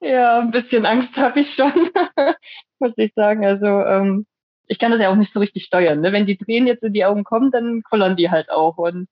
Ja, 0.00 0.38
ein 0.38 0.52
bisschen 0.52 0.86
Angst 0.86 1.16
habe 1.16 1.40
ich 1.40 1.52
schon, 1.54 1.72
muss 2.78 2.92
ich 2.96 3.12
sagen. 3.16 3.44
Also 3.44 3.66
ähm, 3.66 4.26
ich 4.68 4.78
kann 4.78 4.92
das 4.92 5.00
ja 5.00 5.10
auch 5.10 5.16
nicht 5.16 5.32
so 5.32 5.40
richtig 5.40 5.64
steuern. 5.64 6.00
Ne? 6.00 6.12
Wenn 6.12 6.26
die 6.26 6.36
Tränen 6.36 6.68
jetzt 6.68 6.84
in 6.84 6.92
die 6.92 7.04
Augen 7.04 7.24
kommen, 7.24 7.50
dann 7.50 7.82
kollern 7.82 8.16
die 8.16 8.30
halt 8.30 8.48
auch. 8.48 8.78
Und 8.78 9.08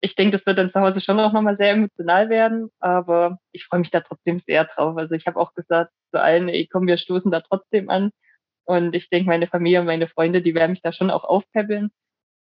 ich 0.00 0.14
denke, 0.14 0.36
das 0.38 0.46
wird 0.46 0.58
dann 0.58 0.72
zu 0.72 0.80
Hause 0.80 1.00
schon 1.00 1.20
auch 1.20 1.32
nochmal 1.32 1.56
sehr 1.56 1.72
emotional 1.72 2.30
werden, 2.30 2.70
aber 2.80 3.38
ich 3.52 3.66
freue 3.66 3.80
mich 3.80 3.90
da 3.90 4.00
trotzdem 4.00 4.40
sehr 4.46 4.64
drauf. 4.64 4.96
Also 4.96 5.14
ich 5.14 5.26
habe 5.26 5.38
auch 5.38 5.54
gesagt 5.54 5.92
zu 6.10 6.20
allen, 6.20 6.48
ey, 6.48 6.66
komm, 6.70 6.86
wir 6.86 6.96
stoßen 6.96 7.30
da 7.30 7.40
trotzdem 7.40 7.90
an. 7.90 8.10
Und 8.64 8.94
ich 8.94 9.10
denke, 9.10 9.28
meine 9.28 9.46
Familie 9.48 9.80
und 9.80 9.86
meine 9.86 10.08
Freunde, 10.08 10.42
die 10.42 10.54
werden 10.54 10.72
mich 10.72 10.82
da 10.82 10.92
schon 10.92 11.10
auch 11.10 11.24
aufpäppeln. 11.24 11.90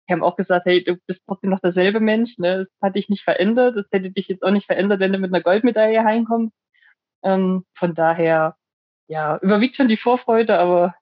Die 0.07 0.13
haben 0.13 0.23
auch 0.23 0.37
gesagt, 0.37 0.65
hey, 0.65 0.83
du 0.83 0.97
bist 1.07 1.21
trotzdem 1.27 1.49
noch 1.51 1.59
derselbe 1.59 1.99
Mensch, 1.99 2.37
ne? 2.37 2.65
Das 2.65 2.67
hat 2.81 2.95
dich 2.95 3.09
nicht 3.09 3.23
verändert. 3.23 3.77
Das 3.77 3.85
hätte 3.91 4.11
dich 4.11 4.27
jetzt 4.27 4.43
auch 4.43 4.51
nicht 4.51 4.65
verändert, 4.65 4.99
wenn 4.99 5.13
du 5.13 5.19
mit 5.19 5.33
einer 5.33 5.43
Goldmedaille 5.43 6.03
heimkommst. 6.03 6.55
Ähm, 7.23 7.65
von 7.77 7.95
daher, 7.95 8.55
ja, 9.07 9.37
überwiegt 9.41 9.75
schon 9.75 9.87
die 9.89 9.97
Vorfreude, 9.97 10.59
aber 10.59 10.95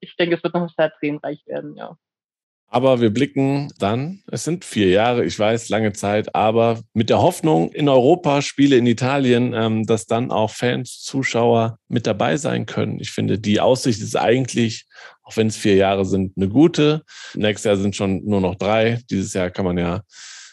ich 0.00 0.16
denke, 0.16 0.36
es 0.36 0.42
wird 0.44 0.54
noch 0.54 0.70
sehr 0.76 0.92
tränenreich 0.92 1.46
werden, 1.46 1.76
ja. 1.76 1.96
Aber 2.72 3.00
wir 3.00 3.10
blicken 3.10 3.72
dann, 3.80 4.22
es 4.30 4.44
sind 4.44 4.64
vier 4.64 4.90
Jahre, 4.90 5.24
ich 5.24 5.36
weiß, 5.36 5.70
lange 5.70 5.92
Zeit, 5.92 6.36
aber 6.36 6.80
mit 6.94 7.10
der 7.10 7.20
Hoffnung 7.20 7.72
in 7.72 7.88
Europa, 7.88 8.42
Spiele 8.42 8.76
in 8.76 8.86
Italien, 8.86 9.52
ähm, 9.54 9.86
dass 9.86 10.06
dann 10.06 10.30
auch 10.30 10.52
Fans, 10.52 11.02
Zuschauer 11.02 11.78
mit 11.88 12.06
dabei 12.06 12.36
sein 12.36 12.66
können. 12.66 13.00
Ich 13.00 13.10
finde, 13.10 13.40
die 13.40 13.60
Aussicht 13.60 14.00
ist 14.00 14.14
eigentlich, 14.14 14.86
auch 15.24 15.36
wenn 15.36 15.48
es 15.48 15.56
vier 15.56 15.74
Jahre 15.74 16.04
sind, 16.04 16.36
eine 16.36 16.48
gute. 16.48 17.02
Nächstes 17.34 17.64
Jahr 17.64 17.76
sind 17.76 17.96
schon 17.96 18.24
nur 18.24 18.40
noch 18.40 18.54
drei. 18.54 19.00
Dieses 19.10 19.34
Jahr 19.34 19.50
kann 19.50 19.64
man 19.64 19.76
ja 19.76 20.02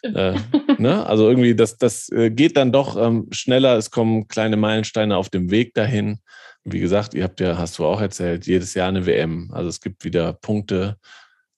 äh, 0.01 0.33
ne? 0.79 1.05
Also 1.05 1.29
irgendwie, 1.29 1.53
das, 1.53 1.77
das 1.77 2.09
äh, 2.09 2.31
geht 2.31 2.57
dann 2.57 2.71
doch 2.71 2.97
ähm, 2.97 3.27
schneller. 3.31 3.77
Es 3.77 3.91
kommen 3.91 4.27
kleine 4.27 4.57
Meilensteine 4.57 5.15
auf 5.17 5.29
dem 5.29 5.51
Weg 5.51 5.75
dahin. 5.75 6.17
Wie 6.63 6.79
gesagt, 6.79 7.13
ihr 7.13 7.23
habt 7.23 7.39
ja, 7.39 7.59
hast 7.59 7.77
du 7.77 7.85
auch 7.85 8.01
erzählt, 8.01 8.47
jedes 8.47 8.73
Jahr 8.73 8.89
eine 8.89 9.05
WM. 9.05 9.51
Also 9.53 9.69
es 9.69 9.79
gibt 9.81 10.03
wieder 10.03 10.33
Punkte 10.33 10.97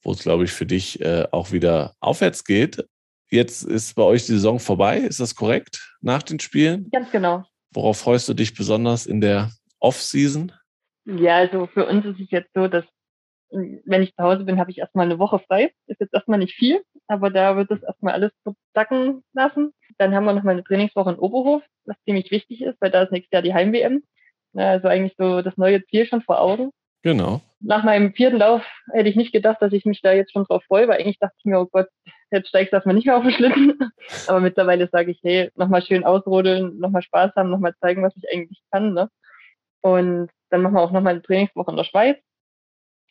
wo 0.09 0.13
es, 0.13 0.23
glaube 0.23 0.43
ich, 0.43 0.51
für 0.51 0.65
dich 0.65 0.99
äh, 1.01 1.27
auch 1.29 1.51
wieder 1.51 1.93
aufwärts 1.99 2.43
geht. 2.43 2.83
Jetzt 3.29 3.61
ist 3.61 3.93
bei 3.93 4.01
euch 4.01 4.25
die 4.25 4.31
Saison 4.31 4.59
vorbei, 4.59 4.97
ist 4.97 5.19
das 5.19 5.35
korrekt, 5.35 5.95
nach 6.01 6.23
den 6.23 6.39
Spielen? 6.39 6.89
Ganz 6.89 7.11
genau. 7.11 7.43
Worauf 7.71 7.99
freust 7.99 8.27
du 8.27 8.33
dich 8.33 8.55
besonders 8.55 9.05
in 9.05 9.21
der 9.21 9.51
Off-Season? 9.79 10.51
Ja, 11.05 11.35
also 11.35 11.67
für 11.67 11.85
uns 11.85 12.07
ist 12.07 12.19
es 12.19 12.31
jetzt 12.31 12.49
so, 12.55 12.67
dass 12.67 12.85
wenn 13.51 14.01
ich 14.01 14.15
zu 14.15 14.23
Hause 14.23 14.45
bin, 14.45 14.59
habe 14.59 14.71
ich 14.71 14.79
erstmal 14.79 15.05
eine 15.05 15.19
Woche 15.19 15.37
frei. 15.37 15.71
Ist 15.85 15.99
jetzt 15.99 16.15
erstmal 16.15 16.39
nicht 16.39 16.55
viel, 16.55 16.81
aber 17.07 17.29
da 17.29 17.55
wird 17.55 17.69
es 17.69 17.83
erstmal 17.83 18.15
alles 18.15 18.31
sacken 18.73 19.23
lassen. 19.33 19.73
Dann 19.99 20.15
haben 20.15 20.25
wir 20.25 20.33
noch 20.33 20.43
mal 20.43 20.53
eine 20.53 20.63
Trainingswoche 20.63 21.11
in 21.11 21.19
Oberhof, 21.19 21.61
was 21.85 21.97
ziemlich 22.05 22.31
wichtig 22.31 22.63
ist, 22.63 22.81
weil 22.81 22.89
da 22.89 23.03
ist 23.03 23.11
nächstes 23.11 23.31
Jahr 23.31 23.43
die 23.43 23.53
Heim-WM. 23.53 24.01
Also 24.55 24.87
eigentlich 24.87 25.13
so 25.19 25.43
das 25.43 25.55
neue 25.57 25.85
Ziel 25.85 26.07
schon 26.07 26.23
vor 26.23 26.41
Augen. 26.41 26.71
Genau. 27.01 27.41
Nach 27.61 27.83
meinem 27.83 28.13
vierten 28.13 28.37
Lauf 28.37 28.63
hätte 28.91 29.09
ich 29.09 29.15
nicht 29.15 29.31
gedacht, 29.33 29.61
dass 29.61 29.73
ich 29.73 29.85
mich 29.85 30.01
da 30.01 30.13
jetzt 30.13 30.31
schon 30.31 30.45
drauf 30.45 30.63
freue, 30.65 30.87
weil 30.87 30.99
eigentlich 30.99 31.19
dachte 31.19 31.35
ich 31.37 31.45
mir, 31.45 31.59
oh 31.59 31.65
Gott, 31.65 31.87
jetzt 32.31 32.49
steigst 32.49 32.71
du 32.71 32.77
erstmal 32.77 32.95
nicht 32.95 33.05
mehr 33.05 33.17
auf 33.17 33.23
den 33.23 33.31
Schlitten. 33.31 33.77
Aber 34.27 34.39
mittlerweile 34.39 34.87
sage 34.89 35.11
ich, 35.11 35.19
hey, 35.23 35.49
nochmal 35.55 35.81
schön 35.81 36.03
ausrodeln, 36.03 36.77
nochmal 36.79 37.01
Spaß 37.01 37.31
haben, 37.35 37.49
nochmal 37.49 37.75
zeigen, 37.81 38.03
was 38.03 38.15
ich 38.15 38.29
eigentlich 38.31 38.61
kann. 38.71 38.93
Ne? 38.93 39.09
Und 39.81 40.29
dann 40.49 40.61
machen 40.61 40.75
wir 40.75 40.81
auch 40.81 40.91
nochmal 40.91 41.13
eine 41.13 41.21
Trainingswoche 41.21 41.71
in 41.71 41.77
der 41.77 41.83
Schweiz. 41.83 42.17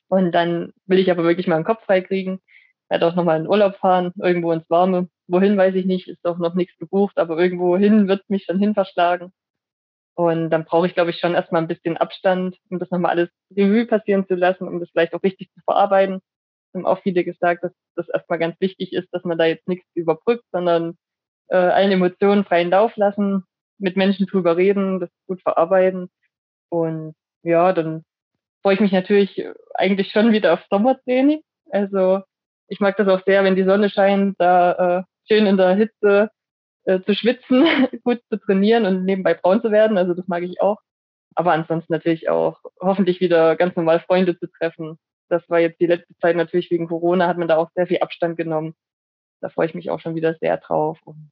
Und 0.09 0.33
dann 0.33 0.73
will 0.87 0.99
ich 0.99 1.11
aber 1.11 1.25
wirklich 1.25 1.47
mal 1.47 1.57
einen 1.57 1.65
Kopf 1.65 1.85
frei 1.85 2.01
kriegen. 2.01 2.41
Werde 2.89 3.07
auch 3.07 3.15
nochmal 3.15 3.41
in 3.41 3.49
Urlaub 3.49 3.77
fahren, 3.77 4.13
irgendwo 4.19 4.53
ins 4.53 4.69
Warme. 4.71 5.09
Wohin 5.27 5.59
weiß 5.59 5.75
ich 5.75 5.85
nicht, 5.85 6.09
ist 6.09 6.25
auch 6.27 6.39
noch 6.39 6.55
nichts 6.55 6.77
gebucht, 6.79 7.19
aber 7.19 7.39
irgendwo 7.39 7.77
hin 7.77 8.09
wird 8.09 8.29
mich 8.31 8.45
schon 8.45 8.59
hin 8.59 8.73
verschlagen. 8.75 9.33
Und 10.19 10.51
dann 10.51 10.65
brauche 10.65 10.89
ich, 10.89 10.95
glaube 10.95 11.11
ich, 11.11 11.21
schon 11.21 11.37
erstmal 11.37 11.63
ein 11.63 11.69
bisschen 11.69 11.97
Abstand, 11.97 12.57
um 12.71 12.81
das 12.81 12.91
nochmal 12.91 13.13
alles 13.13 13.29
Revue 13.57 13.87
passieren 13.87 14.27
zu 14.27 14.35
lassen, 14.35 14.67
um 14.67 14.81
das 14.81 14.91
vielleicht 14.91 15.15
auch 15.15 15.23
richtig 15.23 15.49
zu 15.53 15.61
verarbeiten. 15.61 16.17
Es 16.17 16.75
haben 16.75 16.87
auch 16.87 17.01
viele 17.03 17.23
gesagt, 17.23 17.63
dass 17.63 17.71
das 17.95 18.09
erstmal 18.09 18.41
ganz 18.41 18.61
wichtig 18.61 18.93
ist, 18.93 19.07
dass 19.13 19.23
man 19.23 19.39
da 19.39 19.45
jetzt 19.45 19.69
nichts 19.69 19.87
überbrückt, 19.95 20.43
sondern 20.51 20.97
äh, 21.51 21.57
allen 21.57 21.93
Emotionen 21.93 22.45
freien 22.45 22.69
Lauf 22.69 22.97
lassen, 22.97 23.45
mit 23.79 23.97
Menschen 23.97 24.27
drüber 24.27 24.57
reden, 24.57 24.99
das 24.99 25.09
gut 25.29 25.41
verarbeiten. 25.41 26.11
Und 26.69 27.15
ja, 27.45 27.73
dann 27.73 28.03
freue 28.63 28.75
ich 28.75 28.81
mich 28.81 28.93
natürlich 28.93 29.47
eigentlich 29.75 30.11
schon 30.11 30.33
wieder 30.33 30.55
auf 30.55 30.67
Sommertraining. 30.69 31.43
Also 31.71 32.23
ich 32.67 32.81
mag 32.81 32.97
das 32.97 33.07
auch 33.07 33.23
sehr, 33.25 33.45
wenn 33.45 33.55
die 33.55 33.63
Sonne 33.63 33.89
scheint, 33.89 34.35
da 34.41 34.99
äh, 34.99 35.03
schön 35.29 35.47
in 35.47 35.57
der 35.57 35.77
Hitze 35.77 36.29
äh, 36.89 37.03
zu 37.03 37.15
schwitzen, 37.15 37.67
gut 38.03 38.23
zu 38.31 38.39
trainieren 38.39 38.87
und 38.87 39.05
nebenbei 39.05 39.35
braun 39.35 39.61
zu 39.61 39.71
werden. 39.71 39.99
Also 39.99 40.15
das 40.15 40.27
mag 40.27 40.43
ich 40.43 40.61
auch. 40.63 40.79
Aber 41.35 41.53
ansonsten 41.53 41.93
natürlich 41.93 42.31
auch 42.31 42.61
hoffentlich 42.81 43.21
wieder 43.21 43.57
ganz 43.57 43.77
normal 43.77 44.01
Freunde 44.01 44.39
zu 44.39 44.47
treffen. 44.51 44.99
Das 45.29 45.43
war 45.51 45.61
jetzt 45.61 45.81
die 45.81 45.87
letzte 45.87 46.17
Zeit 46.17 46.35
natürlich 46.35 46.71
wegen 46.71 46.89
Corona, 46.89 47.29
hat 47.29 47.37
man 47.37 47.47
da 47.47 47.59
auch 47.59 47.69
sehr 47.75 47.87
viel 47.87 47.99
Abstand 47.99 48.39
genommen. 48.39 48.75
Da 49.43 49.51
freue 49.51 49.67
ich 49.67 49.75
mich 49.75 49.91
auch 49.91 50.01
schon 50.01 50.15
wieder 50.15 50.35
sehr 50.41 50.57
drauf. 50.57 50.99
Und 51.05 51.31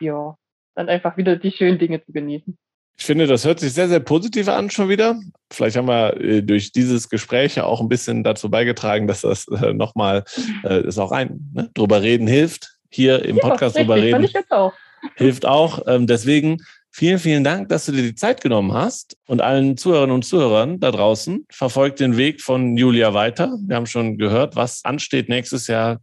ja, 0.00 0.34
dann 0.74 0.88
einfach 0.88 1.16
wieder 1.16 1.36
die 1.36 1.52
schönen 1.52 1.78
Dinge 1.78 2.04
zu 2.04 2.12
genießen. 2.12 2.58
Ich 2.98 3.06
finde, 3.06 3.28
das 3.28 3.46
hört 3.46 3.60
sich 3.60 3.72
sehr, 3.72 3.88
sehr 3.88 4.00
positiv 4.00 4.48
an 4.48 4.70
schon 4.70 4.88
wieder. 4.88 5.20
Vielleicht 5.52 5.76
haben 5.76 5.88
wir 5.88 6.20
äh, 6.20 6.42
durch 6.42 6.72
dieses 6.72 7.08
Gespräch 7.08 7.60
auch 7.60 7.80
ein 7.80 7.88
bisschen 7.88 8.24
dazu 8.24 8.50
beigetragen, 8.50 9.06
dass 9.06 9.20
das 9.20 9.46
äh, 9.48 9.72
nochmal, 9.72 10.24
äh, 10.64 10.84
ist 10.84 10.98
auch 10.98 11.12
ein, 11.12 11.48
ne, 11.54 11.70
drüber 11.74 12.02
reden 12.02 12.26
hilft, 12.26 12.79
hier 12.90 13.24
im 13.24 13.36
ja, 13.36 13.42
Podcast 13.42 13.76
richtig, 13.76 13.88
drüber 13.88 14.02
reden. 14.02 14.24
Ich 14.24 14.32
jetzt 14.32 14.52
auch. 14.52 14.72
Hilft 15.16 15.46
auch. 15.46 15.86
Ähm, 15.86 16.06
deswegen 16.06 16.58
vielen, 16.90 17.18
vielen 17.18 17.44
Dank, 17.44 17.68
dass 17.68 17.86
du 17.86 17.92
dir 17.92 18.02
die 18.02 18.14
Zeit 18.14 18.40
genommen 18.40 18.72
hast 18.72 19.16
und 19.26 19.40
allen 19.40 19.76
Zuhörerinnen 19.76 20.14
und 20.14 20.24
Zuhörern 20.24 20.80
da 20.80 20.90
draußen. 20.90 21.46
Verfolgt 21.50 22.00
den 22.00 22.16
Weg 22.16 22.42
von 22.42 22.76
Julia 22.76 23.14
weiter. 23.14 23.56
Wir 23.66 23.76
haben 23.76 23.86
schon 23.86 24.18
gehört, 24.18 24.56
was 24.56 24.84
ansteht 24.84 25.28
nächstes 25.28 25.66
Jahr. 25.66 26.00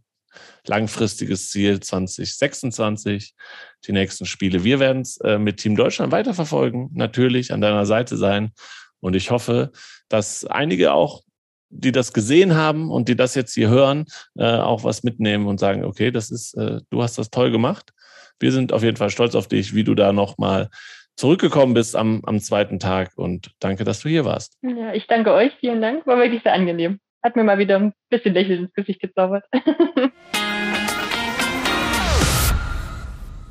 Langfristiges 0.66 1.50
Ziel 1.50 1.80
2026, 1.80 3.34
die 3.86 3.92
nächsten 3.92 4.26
Spiele. 4.26 4.64
Wir 4.64 4.78
werden 4.78 5.02
es 5.02 5.16
äh, 5.18 5.38
mit 5.38 5.58
Team 5.58 5.76
Deutschland 5.76 6.12
weiterverfolgen, 6.12 6.90
natürlich 6.92 7.52
an 7.52 7.60
deiner 7.60 7.86
Seite 7.86 8.16
sein. 8.16 8.52
Und 9.00 9.16
ich 9.16 9.30
hoffe, 9.30 9.72
dass 10.08 10.44
einige 10.44 10.92
auch 10.92 11.22
die 11.70 11.92
das 11.92 12.12
gesehen 12.12 12.54
haben 12.56 12.90
und 12.90 13.08
die 13.08 13.16
das 13.16 13.34
jetzt 13.34 13.54
hier 13.54 13.68
hören, 13.68 14.06
äh, 14.38 14.44
auch 14.44 14.84
was 14.84 15.02
mitnehmen 15.02 15.46
und 15.46 15.58
sagen, 15.60 15.84
okay, 15.84 16.10
das 16.10 16.30
ist, 16.30 16.54
äh, 16.54 16.80
du 16.90 17.02
hast 17.02 17.18
das 17.18 17.30
toll 17.30 17.50
gemacht. 17.50 17.90
Wir 18.40 18.52
sind 18.52 18.72
auf 18.72 18.82
jeden 18.82 18.96
Fall 18.96 19.10
stolz 19.10 19.34
auf 19.34 19.48
dich, 19.48 19.74
wie 19.74 19.84
du 19.84 19.94
da 19.94 20.12
nochmal 20.12 20.68
zurückgekommen 21.16 21.74
bist 21.74 21.96
am, 21.96 22.22
am 22.24 22.38
zweiten 22.38 22.78
Tag 22.78 23.10
und 23.16 23.50
danke, 23.58 23.84
dass 23.84 24.00
du 24.00 24.08
hier 24.08 24.24
warst. 24.24 24.56
Ja, 24.62 24.94
ich 24.94 25.06
danke 25.06 25.32
euch, 25.32 25.52
vielen 25.58 25.82
Dank, 25.82 26.06
war 26.06 26.16
wirklich 26.18 26.42
sehr 26.42 26.52
angenehm. 26.52 27.00
Hat 27.22 27.34
mir 27.34 27.44
mal 27.44 27.58
wieder 27.58 27.76
ein 27.76 27.92
bisschen 28.10 28.34
Lächeln 28.34 28.64
ins 28.64 28.72
Gesicht 28.72 29.00
gezaubert. 29.00 29.44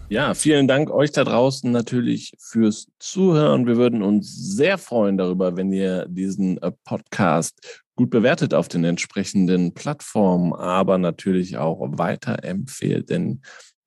Ja, 0.09 0.33
vielen 0.33 0.69
Dank 0.69 0.89
euch 0.89 1.11
da 1.11 1.25
draußen 1.25 1.69
natürlich 1.69 2.31
fürs 2.39 2.87
Zuhören. 2.97 3.67
Wir 3.67 3.75
würden 3.75 4.01
uns 4.01 4.33
sehr 4.33 4.77
freuen 4.77 5.17
darüber, 5.17 5.57
wenn 5.57 5.73
ihr 5.73 6.05
diesen 6.07 6.57
äh, 6.61 6.71
Podcast 6.85 7.83
gut 7.97 8.09
bewertet 8.09 8.53
auf 8.53 8.69
den 8.69 8.85
entsprechenden 8.85 9.73
Plattformen, 9.73 10.53
aber 10.53 10.97
natürlich 10.97 11.57
auch 11.57 11.79
weiterempfehlt, 11.97 13.09
denn 13.09 13.41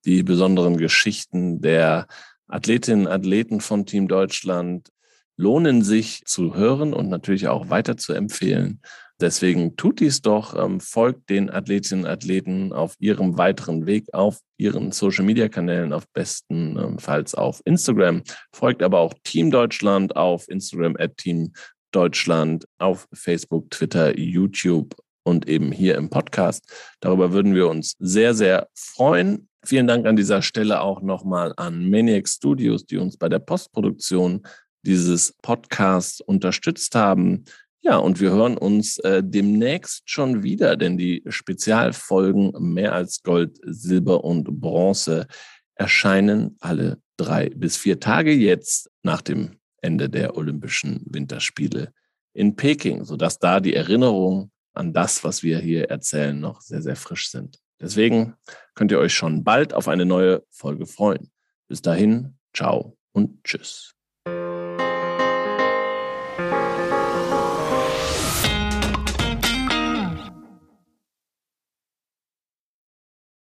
die 0.05 0.21
besonderen 0.21 0.77
Geschichten 0.77 1.59
der 1.59 2.05
Athletinnen 2.47 3.07
und 3.07 3.11
Athleten 3.11 3.59
von 3.59 3.87
Team 3.87 4.07
Deutschland, 4.07 4.89
lohnen 5.37 5.81
sich 5.81 6.23
zu 6.25 6.53
hören 6.53 6.93
und 6.93 7.09
natürlich 7.09 7.47
auch 7.47 7.69
weiter 7.71 7.97
zu 7.97 8.13
empfehlen. 8.13 8.81
Deswegen 9.21 9.75
tut 9.77 9.99
dies 9.99 10.21
doch, 10.21 10.55
ähm, 10.55 10.79
folgt 10.79 11.29
den 11.29 11.51
Athletinnen 11.51 12.05
und 12.05 12.09
Athleten 12.09 12.73
auf 12.73 12.95
ihrem 12.99 13.37
weiteren 13.37 13.85
Weg 13.85 14.11
auf 14.13 14.39
ihren 14.57 14.91
Social 14.91 15.23
Media 15.23 15.47
Kanälen, 15.47 15.93
auf 15.93 16.07
bestenfalls 16.11 17.35
auf 17.35 17.61
Instagram. 17.65 18.23
Folgt 18.51 18.81
aber 18.81 18.99
auch 18.99 19.13
Team 19.23 19.51
Deutschland 19.51 20.15
auf 20.15 20.49
Instagram 20.49 20.95
at 20.97 21.17
Team 21.17 21.53
Deutschland, 21.91 22.65
auf 22.79 23.07
Facebook, 23.13 23.69
Twitter, 23.69 24.17
YouTube 24.17 24.95
und 25.23 25.47
eben 25.47 25.71
hier 25.71 25.95
im 25.95 26.09
Podcast. 26.09 26.65
Darüber 26.99 27.31
würden 27.31 27.53
wir 27.53 27.67
uns 27.67 27.95
sehr, 27.99 28.33
sehr 28.33 28.69
freuen. 28.73 29.47
Vielen 29.63 29.85
Dank 29.85 30.07
an 30.07 30.15
dieser 30.15 30.41
Stelle 30.41 30.81
auch 30.81 31.01
nochmal 31.01 31.53
an 31.57 31.89
Maniac 31.89 32.27
Studios, 32.27 32.85
die 32.85 32.97
uns 32.97 33.17
bei 33.17 33.29
der 33.29 33.39
Postproduktion 33.39 34.41
dieses 34.83 35.33
Podcasts 35.43 36.21
unterstützt 36.21 36.95
haben. 36.95 37.45
Ja, 37.83 37.97
und 37.97 38.19
wir 38.19 38.29
hören 38.29 38.57
uns 38.57 38.99
äh, 38.99 39.23
demnächst 39.23 40.03
schon 40.05 40.43
wieder, 40.43 40.77
denn 40.77 40.97
die 40.97 41.23
Spezialfolgen 41.27 42.51
mehr 42.59 42.93
als 42.93 43.23
Gold, 43.23 43.59
Silber 43.63 44.23
und 44.23 44.61
Bronze 44.61 45.25
erscheinen 45.73 46.57
alle 46.59 47.01
drei 47.17 47.49
bis 47.49 47.77
vier 47.77 47.99
Tage 47.99 48.33
jetzt 48.33 48.91
nach 49.01 49.21
dem 49.21 49.57
Ende 49.81 50.09
der 50.09 50.37
Olympischen 50.37 51.01
Winterspiele 51.05 51.91
in 52.33 52.55
Peking, 52.55 53.03
sodass 53.03 53.39
da 53.39 53.59
die 53.59 53.73
Erinnerungen 53.73 54.51
an 54.73 54.93
das, 54.93 55.23
was 55.23 55.41
wir 55.41 55.59
hier 55.59 55.89
erzählen, 55.89 56.39
noch 56.39 56.61
sehr, 56.61 56.83
sehr 56.83 56.95
frisch 56.95 57.29
sind. 57.31 57.59
Deswegen 57.79 58.35
könnt 58.75 58.91
ihr 58.91 58.99
euch 58.99 59.13
schon 59.13 59.43
bald 59.43 59.73
auf 59.73 59.87
eine 59.87 60.05
neue 60.05 60.43
Folge 60.51 60.85
freuen. 60.85 61.31
Bis 61.67 61.81
dahin, 61.81 62.37
ciao 62.53 62.95
und 63.11 63.43
tschüss. 63.43 63.95